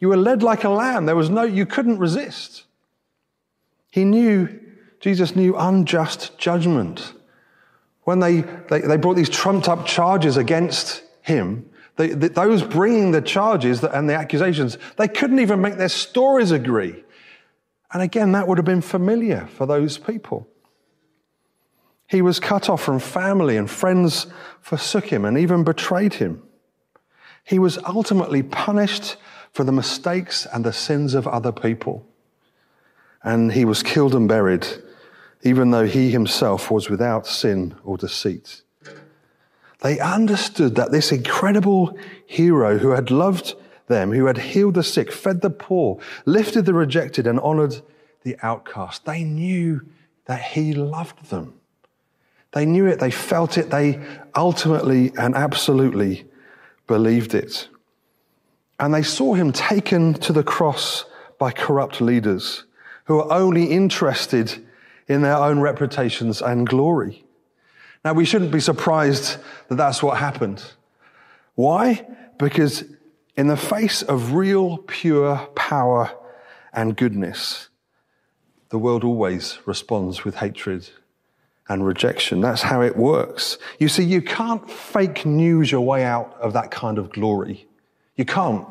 You 0.00 0.08
were 0.08 0.16
led 0.16 0.42
like 0.42 0.64
a 0.64 0.70
lamb. 0.70 1.04
There 1.04 1.14
was 1.14 1.28
no, 1.28 1.42
you 1.42 1.66
couldn't 1.66 1.98
resist. 1.98 2.64
He 3.90 4.06
knew, 4.06 4.58
Jesus 5.00 5.36
knew 5.36 5.54
unjust 5.54 6.38
judgment. 6.38 7.12
When 8.04 8.20
they, 8.20 8.40
they, 8.40 8.80
they 8.80 8.96
brought 8.96 9.16
these 9.16 9.28
trumped 9.28 9.68
up 9.68 9.84
charges 9.84 10.38
against 10.38 11.02
him, 11.20 11.68
they, 11.96 12.08
those 12.08 12.62
bringing 12.62 13.12
the 13.12 13.22
charges 13.22 13.84
and 13.84 14.08
the 14.08 14.14
accusations, 14.14 14.78
they 14.96 15.08
couldn't 15.08 15.38
even 15.38 15.60
make 15.60 15.76
their 15.76 15.88
stories 15.88 16.50
agree. 16.50 17.04
And 17.92 18.02
again, 18.02 18.32
that 18.32 18.48
would 18.48 18.58
have 18.58 18.64
been 18.64 18.80
familiar 18.80 19.46
for 19.46 19.66
those 19.66 19.98
people. 19.98 20.48
He 22.08 22.20
was 22.20 22.40
cut 22.40 22.68
off 22.68 22.82
from 22.82 22.98
family, 22.98 23.56
and 23.56 23.70
friends 23.70 24.26
forsook 24.60 25.06
him 25.06 25.24
and 25.24 25.38
even 25.38 25.64
betrayed 25.64 26.14
him. 26.14 26.42
He 27.44 27.58
was 27.58 27.78
ultimately 27.84 28.42
punished 28.42 29.16
for 29.52 29.62
the 29.64 29.72
mistakes 29.72 30.46
and 30.52 30.64
the 30.64 30.72
sins 30.72 31.14
of 31.14 31.28
other 31.28 31.52
people. 31.52 32.06
And 33.22 33.52
he 33.52 33.64
was 33.64 33.82
killed 33.82 34.14
and 34.14 34.28
buried, 34.28 34.66
even 35.42 35.70
though 35.70 35.86
he 35.86 36.10
himself 36.10 36.70
was 36.70 36.90
without 36.90 37.26
sin 37.26 37.76
or 37.84 37.96
deceit. 37.96 38.62
They 39.84 40.00
understood 40.00 40.76
that 40.76 40.92
this 40.92 41.12
incredible 41.12 41.94
hero 42.24 42.78
who 42.78 42.92
had 42.92 43.10
loved 43.10 43.54
them, 43.86 44.12
who 44.12 44.24
had 44.24 44.38
healed 44.38 44.76
the 44.76 44.82
sick, 44.82 45.12
fed 45.12 45.42
the 45.42 45.50
poor, 45.50 45.98
lifted 46.24 46.64
the 46.64 46.72
rejected, 46.72 47.26
and 47.26 47.38
honored 47.38 47.82
the 48.22 48.38
outcast, 48.42 49.04
they 49.04 49.24
knew 49.24 49.82
that 50.24 50.40
he 50.40 50.72
loved 50.72 51.28
them. 51.28 51.52
They 52.54 52.64
knew 52.64 52.86
it, 52.86 52.98
they 52.98 53.10
felt 53.10 53.58
it, 53.58 53.68
they 53.68 54.00
ultimately 54.34 55.12
and 55.18 55.34
absolutely 55.34 56.24
believed 56.86 57.34
it. 57.34 57.68
And 58.80 58.94
they 58.94 59.02
saw 59.02 59.34
him 59.34 59.52
taken 59.52 60.14
to 60.14 60.32
the 60.32 60.42
cross 60.42 61.04
by 61.38 61.50
corrupt 61.50 62.00
leaders 62.00 62.64
who 63.04 63.20
are 63.20 63.38
only 63.38 63.64
interested 63.66 64.66
in 65.08 65.20
their 65.20 65.36
own 65.36 65.60
reputations 65.60 66.40
and 66.40 66.66
glory. 66.66 67.23
Now, 68.04 68.12
we 68.12 68.24
shouldn't 68.24 68.52
be 68.52 68.60
surprised 68.60 69.38
that 69.68 69.76
that's 69.76 70.02
what 70.02 70.18
happened. 70.18 70.62
Why? 71.54 72.06
Because 72.38 72.84
in 73.36 73.46
the 73.46 73.56
face 73.56 74.02
of 74.02 74.34
real, 74.34 74.78
pure 74.78 75.36
power 75.54 76.12
and 76.72 76.96
goodness, 76.96 77.68
the 78.68 78.78
world 78.78 79.04
always 79.04 79.58
responds 79.66 80.24
with 80.24 80.36
hatred 80.36 80.90
and 81.68 81.86
rejection. 81.86 82.40
That's 82.40 82.62
how 82.62 82.82
it 82.82 82.96
works. 82.96 83.58
You 83.78 83.88
see, 83.88 84.04
you 84.04 84.20
can't 84.20 84.68
fake 84.70 85.24
news 85.24 85.72
your 85.72 85.80
way 85.80 86.04
out 86.04 86.36
of 86.40 86.52
that 86.52 86.70
kind 86.70 86.98
of 86.98 87.10
glory. 87.10 87.66
You 88.16 88.24
can't. 88.24 88.66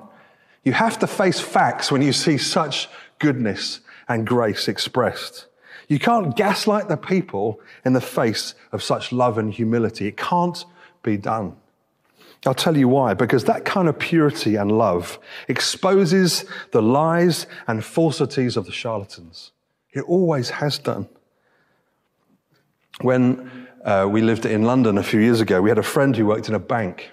You 0.64 0.74
have 0.74 1.00
to 1.00 1.08
face 1.08 1.40
facts 1.40 1.92
when 1.92 2.02
you 2.02 2.14
see 2.14 2.38
such 2.38 2.88
goodness 3.20 3.80
and 4.08 4.28
grace 4.28 4.68
expressed. 4.68 5.48
You 5.88 6.00
can't 6.00 6.36
gaslight 6.36 6.88
the 6.88 6.98
people 6.98 7.60
in 7.86 7.94
the 7.94 8.02
face 8.02 8.56
of 8.72 8.82
such 8.82 9.12
love 9.12 9.38
and 9.38 9.54
humility. 9.54 10.08
It 10.08 10.18
can't 10.18 10.66
be 11.02 11.18
done. 11.18 11.56
I'll 12.46 12.54
tell 12.54 12.76
you 12.76 12.88
why. 12.88 13.14
Because 13.14 13.46
that 13.46 13.66
kind 13.66 13.88
of 13.88 13.98
purity 13.98 14.56
and 14.56 14.72
love 14.72 15.20
exposes 15.48 16.46
the 16.72 16.82
lies 16.82 17.48
and 17.68 17.84
falsities 17.84 18.58
of 18.58 18.66
the 18.66 18.72
charlatans. 18.72 19.52
It 19.92 20.02
always 20.02 20.50
has 20.50 20.78
done. 20.78 21.08
When 23.02 23.68
uh, 23.84 24.08
we 24.10 24.22
lived 24.22 24.46
in 24.46 24.64
London 24.64 24.98
a 24.98 25.04
few 25.04 25.20
years 25.20 25.42
ago, 25.42 25.62
we 25.62 25.70
had 25.70 25.78
a 25.78 25.84
friend 25.84 26.16
who 26.16 26.26
worked 26.26 26.50
in 26.50 26.56
a 26.56 26.60
bank, 26.60 27.12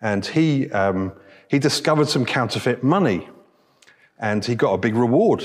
and 0.00 0.24
he 0.24 0.70
um, 0.70 1.12
he 1.48 1.58
discovered 1.58 2.08
some 2.08 2.24
counterfeit 2.24 2.82
money 2.82 3.28
and 4.18 4.44
he 4.44 4.54
got 4.54 4.74
a 4.74 4.78
big 4.78 4.94
reward 4.94 5.44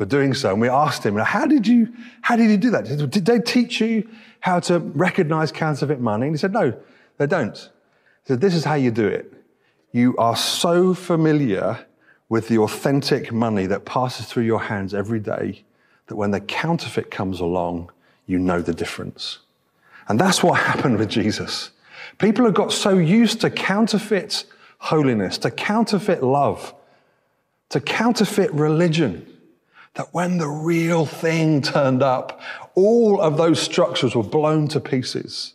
for 0.00 0.06
doing 0.06 0.32
so. 0.32 0.52
And 0.52 0.62
we 0.62 0.68
asked 0.70 1.04
him, 1.04 1.14
how 1.16 1.44
did 1.44 1.66
you, 1.66 1.92
how 2.22 2.34
did 2.34 2.48
you 2.50 2.56
do 2.56 2.70
that? 2.70 2.84
Did 3.10 3.26
they 3.26 3.38
teach 3.38 3.82
you 3.82 4.08
how 4.40 4.58
to 4.60 4.78
recognize 4.78 5.52
counterfeit 5.52 6.00
money? 6.00 6.28
And 6.28 6.34
he 6.34 6.38
said, 6.38 6.54
no, 6.54 6.72
they 7.18 7.26
don't. 7.26 7.54
He 7.54 8.28
said, 8.28 8.40
this 8.40 8.54
is 8.54 8.64
how 8.64 8.76
you 8.76 8.90
do 8.90 9.06
it. 9.06 9.30
You 9.92 10.16
are 10.16 10.36
so 10.36 10.94
familiar 10.94 11.86
with 12.30 12.48
the 12.48 12.56
authentic 12.56 13.30
money 13.30 13.66
that 13.66 13.84
passes 13.84 14.24
through 14.24 14.44
your 14.44 14.60
hands 14.60 14.94
every 14.94 15.20
day 15.20 15.64
that 16.06 16.16
when 16.16 16.30
the 16.30 16.40
counterfeit 16.40 17.10
comes 17.10 17.38
along, 17.38 17.92
you 18.24 18.38
know 18.38 18.62
the 18.62 18.72
difference. 18.72 19.40
And 20.08 20.18
that's 20.18 20.42
what 20.42 20.60
happened 20.60 20.96
with 20.96 21.10
Jesus. 21.10 21.72
People 22.16 22.46
have 22.46 22.54
got 22.54 22.72
so 22.72 22.96
used 22.96 23.42
to 23.42 23.50
counterfeit 23.50 24.46
holiness, 24.78 25.36
to 25.36 25.50
counterfeit 25.50 26.22
love, 26.22 26.72
to 27.68 27.82
counterfeit 27.82 28.50
religion, 28.54 29.26
that 29.94 30.08
when 30.12 30.38
the 30.38 30.48
real 30.48 31.04
thing 31.04 31.62
turned 31.62 32.02
up, 32.02 32.40
all 32.74 33.20
of 33.20 33.36
those 33.36 33.60
structures 33.60 34.14
were 34.14 34.22
blown 34.22 34.68
to 34.68 34.80
pieces. 34.80 35.54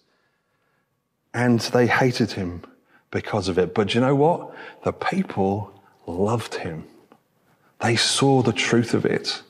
And 1.33 1.59
they 1.59 1.87
hated 1.87 2.33
him 2.33 2.63
because 3.11 3.47
of 3.47 3.57
it. 3.57 3.73
But 3.73 3.93
you 3.93 4.01
know 4.01 4.15
what? 4.15 4.53
The 4.83 4.93
people 4.93 5.73
loved 6.05 6.55
him. 6.55 6.85
They 7.81 7.95
saw 7.95 8.41
the 8.41 8.53
truth 8.53 8.93
of 8.93 9.05
it. 9.05 9.41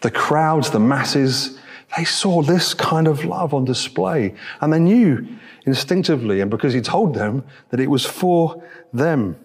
The 0.00 0.10
crowds, 0.10 0.70
the 0.70 0.80
masses, 0.80 1.58
they 1.96 2.04
saw 2.04 2.42
this 2.42 2.74
kind 2.74 3.06
of 3.06 3.24
love 3.24 3.54
on 3.54 3.64
display. 3.64 4.34
And 4.60 4.72
they 4.72 4.78
knew 4.78 5.26
instinctively, 5.66 6.40
and 6.40 6.50
because 6.50 6.74
he 6.74 6.80
told 6.80 7.14
them, 7.14 7.44
that 7.70 7.80
it 7.80 7.88
was 7.88 8.04
for 8.04 8.62
them. 8.92 9.36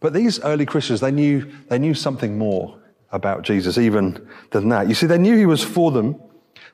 But 0.00 0.12
these 0.12 0.40
early 0.40 0.66
Christians, 0.66 1.00
they 1.00 1.12
knew, 1.12 1.50
they 1.68 1.78
knew 1.78 1.94
something 1.94 2.36
more 2.36 2.78
about 3.16 3.42
Jesus 3.42 3.76
even 3.78 4.28
than 4.52 4.68
that. 4.68 4.88
You 4.88 4.94
see, 4.94 5.06
they 5.06 5.18
knew 5.18 5.36
he 5.36 5.46
was 5.46 5.64
for 5.64 5.90
them, 5.90 6.20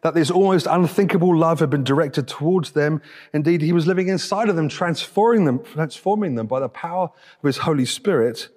that 0.03 0.15
this 0.15 0.31
almost 0.31 0.67
unthinkable 0.67 1.35
love 1.37 1.61
had 1.61 1.71
been 1.71 1.85
directed 1.85 2.29
towards 2.29 2.73
them. 2.73 3.01
Indeed, 3.33 3.63
he 3.63 3.73
was 3.73 3.87
living 3.87 4.09
inside 4.09 4.49
of 4.49 4.57
them, 4.57 4.69
transforming 4.69 5.45
them, 5.45 5.63
transforming 5.65 6.35
them 6.35 6.47
by 6.47 6.61
the 6.61 6.69
power 6.69 7.05
of 7.05 7.47
his 7.47 7.59
Holy 7.59 7.87
Spirit. 7.87 8.49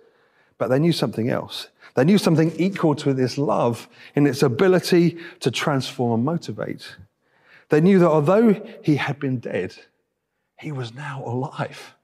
But 0.57 0.69
they 0.69 0.79
knew 0.79 0.91
something 0.91 1.29
else. 1.29 1.67
They 1.95 2.03
knew 2.03 2.17
something 2.17 2.51
equal 2.57 2.95
to 2.95 3.13
this 3.13 3.37
love 3.37 3.87
in 4.15 4.27
its 4.27 4.43
ability 4.43 5.17
to 5.39 5.51
transform 5.51 6.13
and 6.13 6.25
motivate. 6.25 6.97
They 7.69 7.79
knew 7.79 7.99
that 7.99 8.09
although 8.09 8.61
he 8.83 8.97
had 8.97 9.19
been 9.19 9.39
dead, 9.39 9.75
he 10.59 10.71
was 10.71 10.93
now 10.93 11.23
alive. 11.25 11.94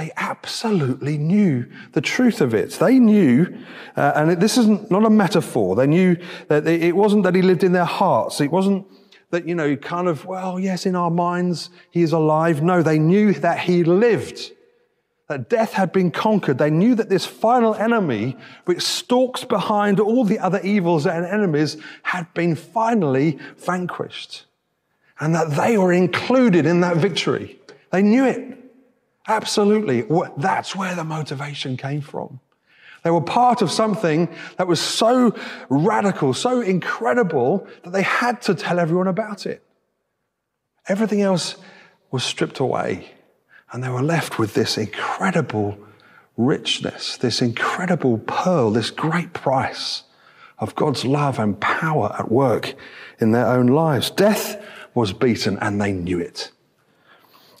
They 0.00 0.12
absolutely 0.16 1.18
knew 1.18 1.66
the 1.92 2.00
truth 2.00 2.40
of 2.40 2.54
it. 2.54 2.70
They 2.70 2.98
knew, 2.98 3.54
uh, 3.98 4.12
and 4.16 4.40
this 4.40 4.56
isn't 4.56 4.90
not 4.90 5.04
a 5.04 5.10
metaphor. 5.10 5.76
They 5.76 5.86
knew 5.86 6.16
that 6.48 6.66
it 6.66 6.96
wasn't 6.96 7.24
that 7.24 7.34
he 7.34 7.42
lived 7.42 7.64
in 7.64 7.72
their 7.72 7.84
hearts. 7.84 8.40
It 8.40 8.50
wasn't 8.50 8.86
that, 9.28 9.46
you 9.46 9.54
know, 9.54 9.76
kind 9.76 10.08
of, 10.08 10.24
well, 10.24 10.58
yes, 10.58 10.86
in 10.86 10.96
our 10.96 11.10
minds, 11.10 11.68
he 11.90 12.00
is 12.00 12.12
alive. 12.12 12.62
No, 12.62 12.82
they 12.82 12.98
knew 12.98 13.34
that 13.34 13.58
he 13.58 13.84
lived, 13.84 14.52
that 15.28 15.50
death 15.50 15.74
had 15.74 15.92
been 15.92 16.10
conquered. 16.10 16.56
They 16.56 16.70
knew 16.70 16.94
that 16.94 17.10
this 17.10 17.26
final 17.26 17.74
enemy, 17.74 18.38
which 18.64 18.80
stalks 18.80 19.44
behind 19.44 20.00
all 20.00 20.24
the 20.24 20.38
other 20.38 20.60
evils 20.62 21.04
and 21.04 21.26
enemies, 21.26 21.76
had 22.04 22.32
been 22.32 22.56
finally 22.56 23.38
vanquished 23.58 24.46
and 25.18 25.34
that 25.34 25.50
they 25.50 25.76
were 25.76 25.92
included 25.92 26.64
in 26.64 26.80
that 26.80 26.96
victory. 26.96 27.60
They 27.92 28.00
knew 28.00 28.24
it. 28.24 28.59
Absolutely. 29.28 30.04
That's 30.36 30.74
where 30.74 30.94
the 30.94 31.04
motivation 31.04 31.76
came 31.76 32.00
from. 32.00 32.40
They 33.02 33.10
were 33.10 33.20
part 33.20 33.62
of 33.62 33.70
something 33.70 34.28
that 34.58 34.66
was 34.66 34.80
so 34.80 35.34
radical, 35.68 36.34
so 36.34 36.60
incredible 36.60 37.66
that 37.82 37.92
they 37.92 38.02
had 38.02 38.42
to 38.42 38.54
tell 38.54 38.78
everyone 38.78 39.06
about 39.06 39.46
it. 39.46 39.62
Everything 40.86 41.22
else 41.22 41.56
was 42.10 42.24
stripped 42.24 42.58
away, 42.58 43.12
and 43.72 43.82
they 43.82 43.88
were 43.88 44.02
left 44.02 44.38
with 44.38 44.54
this 44.54 44.76
incredible 44.76 45.78
richness, 46.36 47.16
this 47.16 47.40
incredible 47.40 48.18
pearl, 48.18 48.70
this 48.70 48.90
great 48.90 49.32
price 49.32 50.02
of 50.58 50.74
God's 50.74 51.04
love 51.04 51.38
and 51.38 51.58
power 51.60 52.14
at 52.18 52.30
work 52.30 52.74
in 53.18 53.32
their 53.32 53.46
own 53.46 53.68
lives. 53.68 54.10
Death 54.10 54.62
was 54.94 55.12
beaten, 55.12 55.58
and 55.60 55.80
they 55.80 55.92
knew 55.92 56.18
it. 56.18 56.50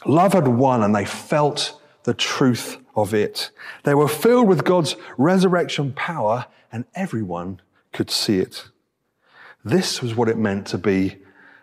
Love 0.06 0.32
had 0.32 0.48
won 0.48 0.82
and 0.82 0.94
they 0.94 1.04
felt 1.04 1.80
the 2.04 2.14
truth 2.14 2.78
of 2.96 3.12
it. 3.14 3.50
They 3.84 3.94
were 3.94 4.08
filled 4.08 4.48
with 4.48 4.64
God's 4.64 4.96
resurrection 5.18 5.92
power 5.92 6.46
and 6.72 6.84
everyone 6.94 7.60
could 7.92 8.10
see 8.10 8.38
it. 8.38 8.68
This 9.64 10.00
was 10.00 10.14
what 10.14 10.28
it 10.28 10.38
meant 10.38 10.66
to 10.68 10.78
be 10.78 11.18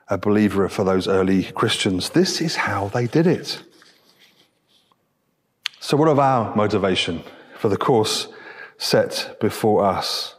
a 0.08 0.17
believer 0.17 0.69
for 0.69 0.84
those 0.84 1.08
early 1.08 1.43
Christians. 1.43 2.12
This 2.12 2.41
is 2.41 2.56
how 2.56 2.89
they 2.89 3.08
did 3.08 3.28
it. 3.28 3.63
So, 5.80 5.97
what 5.97 6.08
of 6.08 6.19
our 6.19 6.56
motivation 6.56 7.23
for 7.58 7.69
the 7.69 7.78
course 7.78 8.28
set 8.78 9.38
before 9.39 9.84
us? 9.84 10.36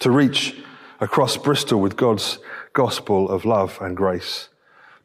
To 0.00 0.10
reach 0.10 0.56
across 1.00 1.36
Bristol 1.36 1.80
with 1.80 1.96
God's 1.96 2.38
gospel 2.72 3.28
of 3.28 3.44
love 3.44 3.78
and 3.80 3.96
grace 3.96 4.49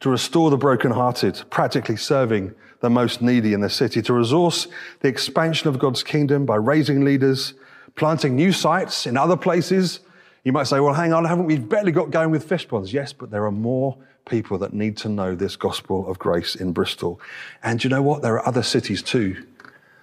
to 0.00 0.10
restore 0.10 0.50
the 0.50 0.56
brokenhearted, 0.56 1.42
practically 1.50 1.96
serving 1.96 2.54
the 2.80 2.90
most 2.90 3.22
needy 3.22 3.52
in 3.52 3.60
the 3.60 3.70
city, 3.70 4.02
to 4.02 4.12
resource 4.12 4.68
the 5.00 5.08
expansion 5.08 5.68
of 5.68 5.78
God's 5.78 6.02
kingdom 6.02 6.44
by 6.44 6.56
raising 6.56 7.04
leaders, 7.04 7.54
planting 7.94 8.36
new 8.36 8.52
sites 8.52 9.06
in 9.06 9.16
other 9.16 9.36
places. 9.36 10.00
You 10.44 10.52
might 10.52 10.66
say, 10.66 10.80
well, 10.80 10.94
hang 10.94 11.12
on, 11.12 11.24
haven't 11.24 11.46
we 11.46 11.58
barely 11.58 11.92
got 11.92 12.10
going 12.10 12.30
with 12.30 12.48
Fishponds? 12.48 12.92
Yes, 12.92 13.12
but 13.12 13.30
there 13.30 13.44
are 13.46 13.52
more 13.52 13.96
people 14.26 14.58
that 14.58 14.72
need 14.72 14.96
to 14.98 15.08
know 15.08 15.34
this 15.34 15.56
gospel 15.56 16.08
of 16.08 16.18
grace 16.18 16.54
in 16.54 16.72
Bristol. 16.72 17.20
And 17.62 17.82
you 17.82 17.88
know 17.88 18.02
what? 18.02 18.22
There 18.22 18.34
are 18.34 18.46
other 18.46 18.62
cities 18.62 19.02
too. 19.02 19.44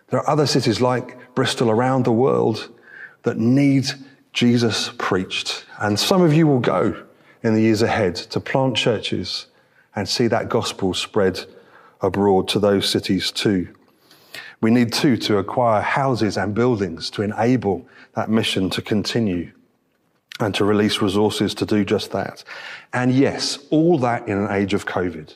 There 0.09 0.19
are 0.19 0.29
other 0.29 0.47
cities 0.47 0.81
like 0.81 1.35
Bristol 1.35 1.69
around 1.69 2.05
the 2.05 2.11
world 2.11 2.71
that 3.23 3.37
need 3.37 3.87
Jesus 4.31 4.91
preached. 4.97 5.65
And 5.79 5.99
some 5.99 6.21
of 6.21 6.33
you 6.33 6.47
will 6.47 6.59
go 6.59 7.03
in 7.43 7.53
the 7.53 7.61
years 7.61 7.81
ahead 7.81 8.15
to 8.15 8.39
plant 8.39 8.75
churches 8.75 9.47
and 9.95 10.07
see 10.07 10.27
that 10.27 10.49
gospel 10.49 10.93
spread 10.93 11.45
abroad 12.01 12.47
to 12.49 12.59
those 12.59 12.89
cities 12.89 13.31
too. 13.31 13.73
We 14.61 14.71
need 14.71 14.93
too 14.93 15.17
to 15.17 15.37
acquire 15.37 15.81
houses 15.81 16.37
and 16.37 16.53
buildings 16.53 17.09
to 17.11 17.21
enable 17.21 17.87
that 18.15 18.29
mission 18.29 18.69
to 18.71 18.81
continue 18.81 19.51
and 20.39 20.55
to 20.55 20.65
release 20.65 21.01
resources 21.01 21.53
to 21.55 21.65
do 21.65 21.83
just 21.85 22.11
that. 22.11 22.43
And 22.93 23.11
yes, 23.11 23.59
all 23.69 23.97
that 23.99 24.27
in 24.27 24.37
an 24.37 24.51
age 24.51 24.73
of 24.73 24.85
COVID. 24.85 25.35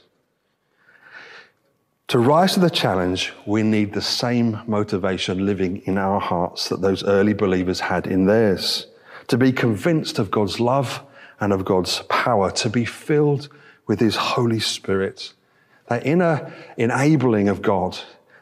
To 2.10 2.20
rise 2.20 2.54
to 2.54 2.62
the 2.62 2.70
challenge, 2.70 3.34
we 3.46 3.63
need 3.63 3.93
the 3.93 4.02
same 4.02 4.62
motivation 4.65 5.46
living 5.46 5.82
in 5.86 5.98
our 5.98 6.22
hearts 6.22 6.70
that 6.70 6.82
those 6.82 7.04
early 7.04 7.34
believers 7.34 7.82
had 7.82 8.08
in 8.08 8.26
theirs. 8.26 8.88
To 9.28 9.38
be 9.38 9.52
convinced 9.52 10.17
of 10.17 10.32
God's 10.32 10.62
love 10.62 11.02
and 11.41 11.52
of 11.52 11.65
God's 11.65 12.00
power, 12.08 12.50
to 12.52 12.70
be 12.70 12.86
filled 12.86 13.50
with 13.88 14.00
His 14.00 14.15
Holy 14.15 14.60
Spirit. 14.60 15.34
That 15.88 16.06
inner 16.06 16.54
enabling 16.76 17.47
of 17.47 17.62
God, 17.62 17.97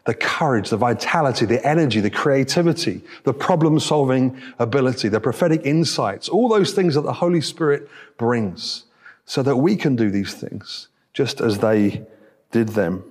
the 0.05 0.13
courage, 0.13 0.69
the 0.69 0.77
vitality, 0.77 1.45
the 1.45 1.65
energy, 1.65 1.99
the 1.99 2.09
creativity, 2.09 3.01
the 3.23 3.33
problem 3.33 3.79
solving 3.79 4.39
ability, 4.59 5.09
the 5.09 5.19
prophetic 5.19 5.61
insights, 5.63 6.27
all 6.27 6.49
those 6.49 6.73
things 6.73 6.95
that 6.95 7.01
the 7.01 7.13
Holy 7.13 7.41
Spirit 7.41 7.87
brings 8.17 8.85
so 9.25 9.41
that 9.43 9.57
we 9.57 9.75
can 9.75 9.95
do 9.95 10.11
these 10.11 10.33
things 10.33 10.87
just 11.13 11.39
as 11.39 11.59
they 11.59 12.03
did 12.51 12.69
them. 12.69 13.03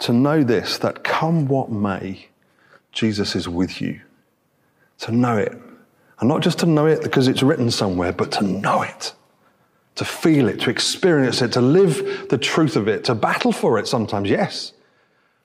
To 0.00 0.12
know 0.12 0.42
this, 0.42 0.76
that 0.78 1.04
come 1.04 1.46
what 1.46 1.70
may, 1.70 2.28
Jesus 2.92 3.34
is 3.34 3.48
with 3.48 3.80
you. 3.80 4.00
To 5.00 5.12
know 5.12 5.38
it. 5.38 5.52
And 6.20 6.28
not 6.28 6.42
just 6.42 6.58
to 6.60 6.66
know 6.66 6.86
it 6.86 7.02
because 7.02 7.28
it's 7.28 7.42
written 7.42 7.70
somewhere, 7.70 8.12
but 8.12 8.32
to 8.32 8.44
know 8.44 8.82
it 8.82 9.14
to 9.96 10.04
feel 10.04 10.48
it, 10.48 10.60
to 10.60 10.70
experience 10.70 11.42
it, 11.42 11.52
to 11.52 11.60
live 11.60 12.28
the 12.28 12.38
truth 12.38 12.76
of 12.76 12.86
it, 12.86 13.04
to 13.04 13.14
battle 13.14 13.52
for 13.52 13.78
it 13.78 13.88
sometimes, 13.88 14.28
yes, 14.28 14.72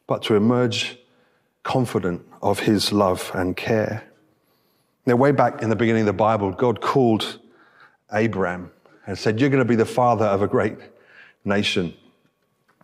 but 0.07 0.21
to 0.23 0.35
emerge 0.35 0.97
confident 1.63 2.25
of 2.41 2.59
his 2.59 2.91
love 2.91 3.31
and 3.33 3.55
care. 3.55 4.03
Now, 5.05 5.15
way 5.15 5.31
back 5.31 5.61
in 5.61 5.69
the 5.69 5.75
beginning 5.75 6.01
of 6.01 6.07
the 6.07 6.13
Bible, 6.13 6.51
God 6.51 6.81
called 6.81 7.39
Abraham 8.13 8.71
and 9.07 9.17
said, 9.17 9.39
You're 9.39 9.49
going 9.49 9.63
to 9.63 9.65
be 9.65 9.75
the 9.75 9.85
father 9.85 10.25
of 10.25 10.41
a 10.41 10.47
great 10.47 10.77
nation. 11.43 11.93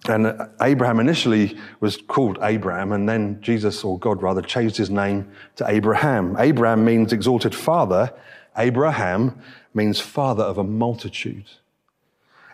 And 0.07 0.39
Abraham 0.61 0.99
initially 0.99 1.57
was 1.79 1.97
called 1.97 2.37
Abram, 2.37 2.91
and 2.93 3.09
then 3.09 3.41
Jesus, 3.41 3.83
or 3.83 3.99
God 3.99 4.21
rather, 4.21 4.41
changed 4.41 4.77
his 4.77 4.89
name 4.89 5.29
to 5.57 5.69
Abraham. 5.69 6.35
Abram 6.37 6.85
means 6.85 7.11
exalted 7.11 7.53
father. 7.53 8.13
Abraham 8.57 9.41
means 9.77 10.01
father 10.01 10.43
of 10.43 10.57
a 10.57 10.63
multitude. 10.63 11.45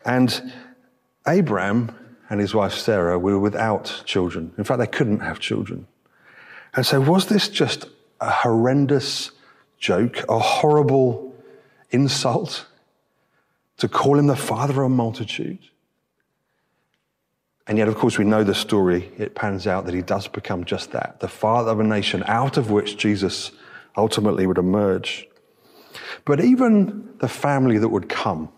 And 0.06 0.54
Abraham 1.28 1.96
and 2.30 2.40
his 2.40 2.54
wife 2.54 2.74
Sarah 2.74 3.18
were 3.18 3.40
without 3.40 4.04
children. 4.06 4.54
In 4.58 4.64
fact, 4.64 4.80
they 4.80 4.88
couldn't 4.88 5.22
have 5.22 5.40
children. 5.40 5.88
And 6.76 6.86
so, 6.86 7.00
was 7.02 7.28
this 7.28 7.50
just 7.50 7.86
a 8.20 8.30
horrendous 8.30 9.32
joke, 9.80 10.24
a 10.30 10.40
horrible 10.40 11.36
insult 11.92 12.68
to 13.78 13.88
call 13.88 14.20
him 14.20 14.28
the 14.28 14.36
father 14.36 14.74
of 14.74 14.86
a 14.86 14.90
multitude? 14.90 15.60
And 17.66 17.78
yet, 17.78 17.88
of 17.88 17.96
course, 17.96 18.18
we 18.18 18.26
know 18.26 18.44
the 18.44 18.56
story. 18.56 19.12
It 19.18 19.36
pans 19.36 19.68
out 19.68 19.86
that 19.86 19.94
he 19.94 20.02
does 20.02 20.28
become 20.28 20.66
just 20.66 20.92
that 20.92 21.22
the 21.22 21.30
father 21.30 21.72
of 21.72 21.80
a 21.80 21.84
nation 21.84 22.24
out 22.28 22.58
of 22.58 22.72
which 22.72 22.98
Jesus 22.98 23.52
ultimately 23.96 24.46
would 24.46 24.58
emerge. 24.58 25.28
But 26.26 26.44
even 26.44 27.14
the 27.20 27.28
family 27.28 27.78
that 27.78 27.90
would 27.90 28.10
come 28.10 28.50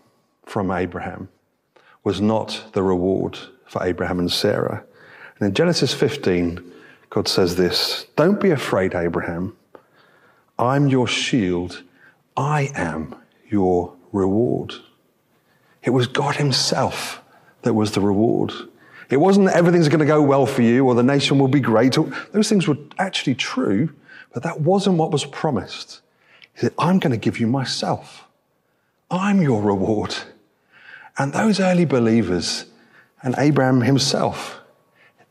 from 0.44 0.70
Abraham 0.70 1.28
was 2.04 2.20
not 2.20 2.66
the 2.72 2.82
reward 2.82 3.38
for 3.66 3.82
Abraham 3.82 4.18
and 4.18 4.30
Sarah. 4.30 4.84
And 5.38 5.48
in 5.48 5.54
Genesis 5.54 5.92
15, 5.92 6.72
God 7.10 7.28
says 7.28 7.56
this 7.56 8.06
Don't 8.16 8.40
be 8.40 8.50
afraid, 8.50 8.94
Abraham. 8.94 9.56
I'm 10.58 10.88
your 10.88 11.06
shield. 11.06 11.82
I 12.36 12.70
am 12.74 13.14
your 13.48 13.94
reward. 14.12 14.74
It 15.82 15.90
was 15.90 16.06
God 16.06 16.36
Himself 16.36 17.22
that 17.62 17.74
was 17.74 17.92
the 17.92 18.00
reward. 18.00 18.52
It 19.10 19.18
wasn't 19.18 19.46
that 19.46 19.56
everything's 19.56 19.88
going 19.88 20.00
to 20.00 20.06
go 20.06 20.22
well 20.22 20.46
for 20.46 20.62
you 20.62 20.84
or 20.86 20.94
the 20.94 21.02
nation 21.02 21.38
will 21.38 21.48
be 21.48 21.60
great. 21.60 21.96
Those 22.32 22.48
things 22.48 22.66
were 22.66 22.76
actually 22.98 23.34
true, 23.34 23.90
but 24.32 24.42
that 24.42 24.60
wasn't 24.60 24.98
what 24.98 25.12
was 25.12 25.24
promised. 25.24 26.00
He 26.56 26.62
said, 26.62 26.74
I'm 26.78 26.98
going 26.98 27.10
to 27.10 27.18
give 27.18 27.38
you 27.38 27.46
myself. 27.46 28.26
I'm 29.10 29.42
your 29.42 29.60
reward. 29.60 30.14
And 31.18 31.32
those 31.32 31.60
early 31.60 31.84
believers 31.84 32.64
and 33.22 33.34
Abraham 33.36 33.82
himself, 33.82 34.58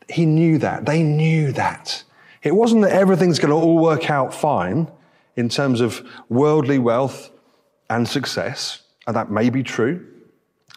he 0.08 0.24
knew 0.24 0.58
that. 0.58 0.86
They 0.86 1.02
knew 1.02 1.50
that. 1.52 2.04
It 2.44 2.54
wasn't 2.54 2.82
that 2.82 2.92
everything's 2.92 3.40
going 3.40 3.50
to 3.50 3.56
all 3.56 3.78
work 3.78 4.08
out 4.08 4.32
fine 4.32 4.88
in 5.34 5.48
terms 5.48 5.80
of 5.80 6.06
worldly 6.28 6.78
wealth 6.78 7.30
and 7.90 8.08
success. 8.08 8.82
And 9.08 9.16
that 9.16 9.28
may 9.28 9.50
be 9.50 9.64
true. 9.64 10.06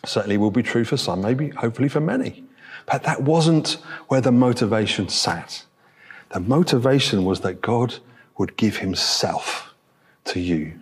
Certainly 0.03 0.38
will 0.38 0.49
be 0.49 0.63
true 0.63 0.83
for 0.83 0.97
some, 0.97 1.21
maybe, 1.21 1.49
hopefully 1.49 1.89
for 1.89 1.99
many. 1.99 2.43
But 2.88 3.03
that 3.03 3.21
wasn't 3.21 3.77
where 4.07 4.21
the 4.21 4.31
motivation 4.31 5.09
sat. 5.09 5.63
The 6.31 6.39
motivation 6.39 7.23
was 7.23 7.41
that 7.41 7.62
God 7.62 7.95
would 8.39 8.57
give 8.57 8.77
himself 8.77 9.68
to 10.30 10.39
you. 10.39 10.74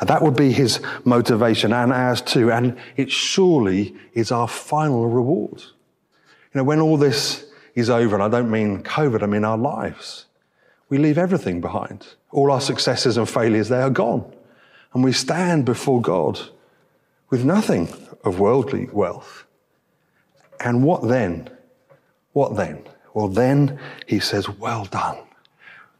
And 0.00 0.08
that 0.08 0.22
would 0.22 0.36
be 0.36 0.52
his 0.52 0.80
motivation 1.04 1.72
and 1.72 1.92
ours 1.92 2.20
too. 2.20 2.50
And 2.50 2.76
it 2.96 3.10
surely 3.10 3.94
is 4.14 4.32
our 4.32 4.48
final 4.48 5.06
reward. 5.08 5.62
You 5.62 6.60
know, 6.60 6.64
when 6.64 6.80
all 6.80 6.96
this 6.96 7.46
is 7.74 7.90
over, 7.90 8.14
and 8.14 8.22
I 8.22 8.28
don't 8.28 8.50
mean 8.50 8.82
COVID, 8.82 9.22
I 9.22 9.26
mean 9.26 9.44
our 9.44 9.58
lives, 9.58 10.26
we 10.88 10.98
leave 10.98 11.18
everything 11.18 11.60
behind. 11.60 12.06
All 12.30 12.50
our 12.50 12.60
successes 12.60 13.16
and 13.16 13.28
failures, 13.28 13.68
they 13.68 13.80
are 13.80 13.90
gone. 13.90 14.32
And 14.92 15.02
we 15.02 15.12
stand 15.12 15.64
before 15.64 16.00
God 16.00 16.40
with 17.30 17.44
nothing 17.44 17.88
of 18.22 18.38
worldly 18.38 18.88
wealth. 18.92 19.44
And 20.60 20.84
what 20.84 21.08
then? 21.08 21.50
What 22.32 22.56
then? 22.56 22.84
Well, 23.12 23.28
then 23.28 23.78
he 24.06 24.20
says, 24.20 24.48
Well 24.48 24.84
done. 24.84 25.18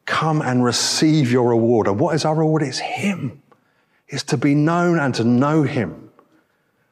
Come 0.06 0.42
and 0.42 0.64
receive 0.64 1.30
your 1.30 1.48
reward. 1.48 1.86
And 1.86 1.98
what 1.98 2.14
is 2.14 2.24
our 2.24 2.34
reward? 2.34 2.62
It's 2.62 2.78
Him. 2.78 3.42
It's 4.08 4.24
to 4.24 4.36
be 4.36 4.54
known 4.54 4.98
and 4.98 5.14
to 5.14 5.24
know 5.24 5.62
Him. 5.62 6.10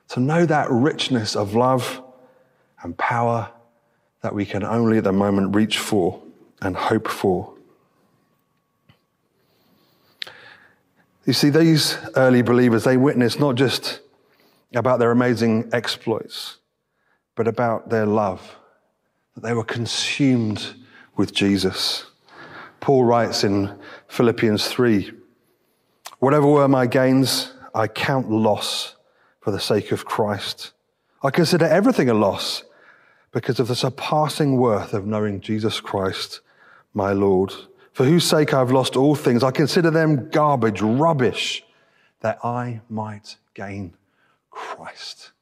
To 0.08 0.20
know 0.20 0.46
that 0.46 0.70
richness 0.70 1.36
of 1.36 1.54
love 1.54 2.02
and 2.82 2.96
power 2.96 3.50
that 4.22 4.34
we 4.34 4.46
can 4.46 4.62
only 4.64 4.98
at 4.98 5.04
the 5.04 5.12
moment 5.12 5.54
reach 5.54 5.78
for 5.78 6.22
and 6.60 6.76
hope 6.76 7.08
for. 7.08 7.54
You 11.24 11.32
see, 11.32 11.50
these 11.50 11.98
early 12.16 12.42
believers, 12.42 12.84
they 12.84 12.96
witnessed 12.96 13.38
not 13.38 13.54
just 13.54 14.00
about 14.74 14.98
their 14.98 15.10
amazing 15.10 15.70
exploits, 15.72 16.58
but 17.36 17.46
about 17.46 17.90
their 17.90 18.06
love, 18.06 18.56
that 19.34 19.42
they 19.42 19.54
were 19.54 19.64
consumed 19.64 20.74
with 21.16 21.32
Jesus. 21.32 22.06
Paul 22.82 23.04
writes 23.04 23.44
in 23.44 23.74
Philippians 24.08 24.68
3 24.68 25.10
Whatever 26.18 26.46
were 26.46 26.68
my 26.68 26.86
gains, 26.86 27.54
I 27.74 27.88
count 27.88 28.30
loss 28.30 28.96
for 29.40 29.50
the 29.50 29.58
sake 29.58 29.90
of 29.90 30.04
Christ. 30.04 30.72
I 31.22 31.30
consider 31.30 31.64
everything 31.64 32.10
a 32.10 32.14
loss 32.14 32.62
because 33.32 33.58
of 33.58 33.68
the 33.68 33.74
surpassing 33.74 34.58
worth 34.58 34.92
of 34.92 35.06
knowing 35.06 35.40
Jesus 35.40 35.80
Christ, 35.80 36.40
my 36.92 37.12
Lord, 37.12 37.54
for 37.94 38.04
whose 38.04 38.24
sake 38.28 38.52
I've 38.52 38.70
lost 38.70 38.96
all 38.96 39.14
things. 39.14 39.42
I 39.42 39.50
consider 39.50 39.90
them 39.90 40.28
garbage, 40.28 40.82
rubbish, 40.82 41.64
that 42.20 42.44
I 42.44 42.82
might 42.90 43.36
gain 43.54 43.94
Christ 44.50 45.32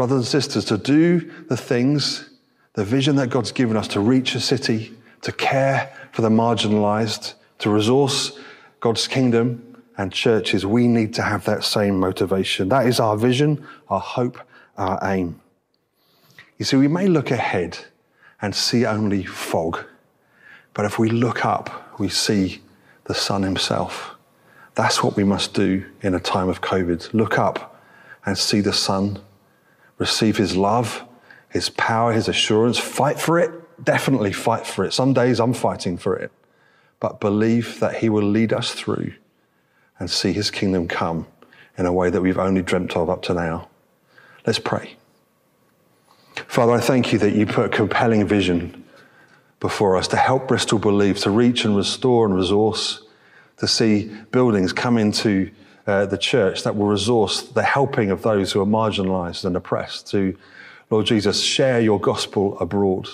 brothers 0.00 0.16
and 0.16 0.26
sisters, 0.26 0.64
to 0.64 0.78
do 0.78 1.30
the 1.48 1.56
things, 1.58 2.30
the 2.72 2.84
vision 2.84 3.16
that 3.16 3.28
God's 3.28 3.52
given 3.52 3.76
us 3.76 3.88
to 3.88 4.00
reach 4.00 4.34
a 4.34 4.40
city, 4.40 4.96
to 5.20 5.30
care 5.30 5.94
for 6.12 6.22
the 6.22 6.28
marginalized, 6.28 7.34
to 7.58 7.70
resource 7.70 8.38
God's 8.80 9.06
kingdom 9.06 9.82
and 9.96 10.12
churches, 10.12 10.64
we 10.64 10.88
need 10.88 11.14
to 11.14 11.22
have 11.22 11.44
that 11.44 11.64
same 11.64 11.98
motivation. 11.98 12.68
That 12.68 12.86
is 12.86 12.98
our 12.98 13.16
vision, 13.16 13.66
our 13.88 14.00
hope, 14.00 14.38
our 14.78 14.98
aim. 15.02 15.40
You 16.58 16.64
see, 16.64 16.76
we 16.76 16.88
may 16.88 17.06
look 17.06 17.30
ahead 17.30 17.78
and 18.40 18.54
see 18.54 18.86
only 18.86 19.24
fog, 19.24 19.84
but 20.72 20.84
if 20.84 20.98
we 20.98 21.10
look 21.10 21.44
up, 21.44 21.98
we 21.98 22.08
see 22.08 22.62
the 23.04 23.14
sun 23.14 23.42
Himself. 23.42 24.14
That's 24.74 25.02
what 25.02 25.16
we 25.16 25.24
must 25.24 25.52
do 25.52 25.84
in 26.00 26.14
a 26.14 26.20
time 26.20 26.48
of 26.48 26.60
COVID. 26.60 27.12
Look 27.12 27.38
up 27.38 27.82
and 28.24 28.38
see 28.38 28.60
the 28.60 28.72
sun, 28.72 29.18
receive 29.98 30.36
his 30.36 30.56
love, 30.56 31.04
his 31.48 31.68
power, 31.70 32.12
his 32.12 32.28
assurance. 32.28 32.78
Fight 32.78 33.18
for 33.18 33.38
it. 33.38 33.50
Definitely 33.82 34.32
fight 34.32 34.66
for 34.66 34.84
it. 34.84 34.92
Some 34.92 35.12
days 35.12 35.40
I'm 35.40 35.54
fighting 35.54 35.96
for 35.96 36.16
it. 36.16 36.30
But 36.98 37.20
believe 37.20 37.80
that 37.80 37.96
he 37.96 38.08
will 38.08 38.22
lead 38.22 38.52
us 38.52 38.72
through 38.72 39.14
and 39.98 40.10
see 40.10 40.32
his 40.32 40.50
kingdom 40.50 40.86
come 40.86 41.26
in 41.78 41.86
a 41.86 41.92
way 41.92 42.10
that 42.10 42.20
we've 42.20 42.38
only 42.38 42.62
dreamt 42.62 42.96
of 42.96 43.08
up 43.08 43.22
to 43.22 43.34
now. 43.34 43.68
Let's 44.46 44.58
pray. 44.58 44.96
Father, 46.46 46.72
I 46.72 46.80
thank 46.80 47.12
you 47.12 47.18
that 47.20 47.34
you 47.34 47.46
put 47.46 47.66
a 47.66 47.68
compelling 47.68 48.26
vision 48.26 48.84
before 49.60 49.96
us 49.96 50.08
to 50.08 50.16
help 50.16 50.48
Bristol 50.48 50.78
believe, 50.78 51.18
to 51.20 51.30
reach 51.30 51.64
and 51.64 51.76
restore 51.76 52.26
and 52.26 52.34
resource, 52.34 53.02
to 53.58 53.68
see 53.68 54.10
buildings 54.30 54.72
come 54.72 54.96
into 54.96 55.50
uh, 55.86 56.06
the 56.06 56.16
church 56.16 56.62
that 56.62 56.76
will 56.76 56.86
resource 56.86 57.42
the 57.42 57.62
helping 57.62 58.10
of 58.10 58.22
those 58.22 58.52
who 58.52 58.60
are 58.60 58.66
marginalized 58.66 59.44
and 59.44 59.56
oppressed 59.56 60.06
to, 60.08 60.36
Lord 60.88 61.06
Jesus, 61.06 61.42
share 61.42 61.80
your 61.80 62.00
gospel 62.00 62.58
abroad. 62.58 63.08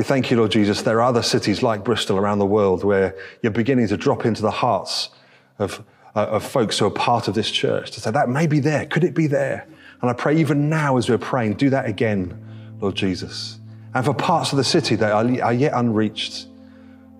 We 0.00 0.04
thank 0.04 0.30
you, 0.30 0.38
Lord 0.38 0.50
Jesus. 0.50 0.80
There 0.80 0.96
are 0.96 1.02
other 1.02 1.20
cities 1.20 1.62
like 1.62 1.84
Bristol 1.84 2.16
around 2.16 2.38
the 2.38 2.46
world 2.46 2.84
where 2.84 3.14
you're 3.42 3.52
beginning 3.52 3.86
to 3.88 3.98
drop 3.98 4.24
into 4.24 4.40
the 4.40 4.50
hearts 4.50 5.10
of, 5.58 5.84
uh, 6.16 6.20
of 6.20 6.42
folks 6.42 6.78
who 6.78 6.86
are 6.86 6.90
part 6.90 7.28
of 7.28 7.34
this 7.34 7.50
church 7.50 7.90
to 7.90 8.00
say, 8.00 8.10
that 8.10 8.30
may 8.30 8.46
be 8.46 8.60
there. 8.60 8.86
Could 8.86 9.04
it 9.04 9.14
be 9.14 9.26
there? 9.26 9.66
And 10.00 10.08
I 10.08 10.14
pray 10.14 10.38
even 10.38 10.70
now 10.70 10.96
as 10.96 11.10
we're 11.10 11.18
praying, 11.18 11.56
do 11.56 11.68
that 11.68 11.84
again, 11.84 12.34
Lord 12.80 12.94
Jesus. 12.94 13.60
And 13.92 14.02
for 14.02 14.14
parts 14.14 14.52
of 14.52 14.56
the 14.56 14.64
city 14.64 14.96
that 14.96 15.12
are, 15.12 15.44
are 15.44 15.52
yet 15.52 15.74
unreached, 15.74 16.46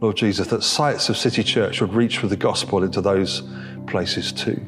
Lord 0.01 0.17
Jesus, 0.17 0.47
that 0.47 0.63
sites 0.63 1.11
of 1.11 1.19
City 1.19 1.43
Church 1.43 1.83
would 1.83 1.93
reach 1.93 2.23
with 2.23 2.31
the 2.31 2.37
gospel 2.39 2.83
into 2.83 3.03
those 3.03 3.43
places 3.89 4.33
too. 4.33 4.59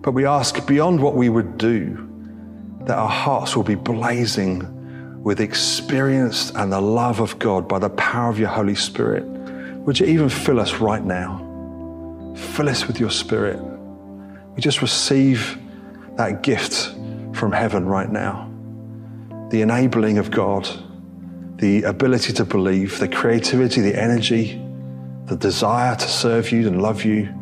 But 0.00 0.12
we 0.12 0.24
ask 0.24 0.66
beyond 0.66 1.02
what 1.02 1.14
we 1.14 1.28
would 1.28 1.58
do, 1.58 2.08
that 2.86 2.96
our 2.96 3.10
hearts 3.10 3.54
will 3.54 3.64
be 3.64 3.74
blazing 3.74 4.78
with 5.22 5.40
experience 5.40 6.50
and 6.50 6.72
the 6.72 6.80
love 6.80 7.20
of 7.20 7.38
God 7.38 7.68
by 7.68 7.78
the 7.78 7.90
power 7.90 8.28
of 8.28 8.38
your 8.38 8.48
Holy 8.48 8.74
Spirit. 8.74 9.24
Would 9.24 10.00
you 10.00 10.06
even 10.06 10.28
fill 10.28 10.58
us 10.58 10.74
right 10.74 11.02
now? 11.02 12.34
Fill 12.36 12.68
us 12.68 12.86
with 12.86 12.98
your 12.98 13.10
Spirit. 13.10 13.60
We 14.54 14.60
just 14.60 14.82
receive 14.82 15.58
that 16.16 16.42
gift 16.42 16.94
from 17.34 17.52
heaven 17.52 17.86
right 17.86 18.10
now. 18.10 18.50
The 19.50 19.62
enabling 19.62 20.18
of 20.18 20.30
God, 20.30 20.68
the 21.56 21.84
ability 21.84 22.32
to 22.34 22.44
believe, 22.44 22.98
the 22.98 23.08
creativity, 23.08 23.80
the 23.80 24.00
energy, 24.00 24.60
the 25.26 25.36
desire 25.36 25.94
to 25.94 26.08
serve 26.08 26.50
you 26.50 26.66
and 26.66 26.82
love 26.82 27.04
you. 27.04 27.32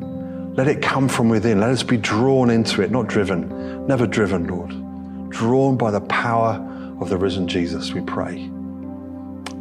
Let 0.54 0.68
it 0.68 0.82
come 0.82 1.08
from 1.08 1.30
within. 1.30 1.60
Let 1.60 1.70
us 1.70 1.82
be 1.82 1.96
drawn 1.96 2.50
into 2.50 2.82
it, 2.82 2.90
not 2.90 3.06
driven. 3.06 3.86
Never 3.86 4.06
driven, 4.06 4.46
Lord. 4.48 5.30
Drawn 5.30 5.78
by 5.78 5.90
the 5.90 6.00
power 6.02 6.66
of 7.00 7.08
the 7.08 7.16
risen 7.16 7.48
Jesus, 7.48 7.92
we 7.92 8.02
pray. 8.02 8.50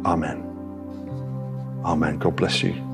Amen. 0.04 0.46
Amen. 1.84 2.18
God 2.18 2.36
bless 2.36 2.62
you. 2.62 2.89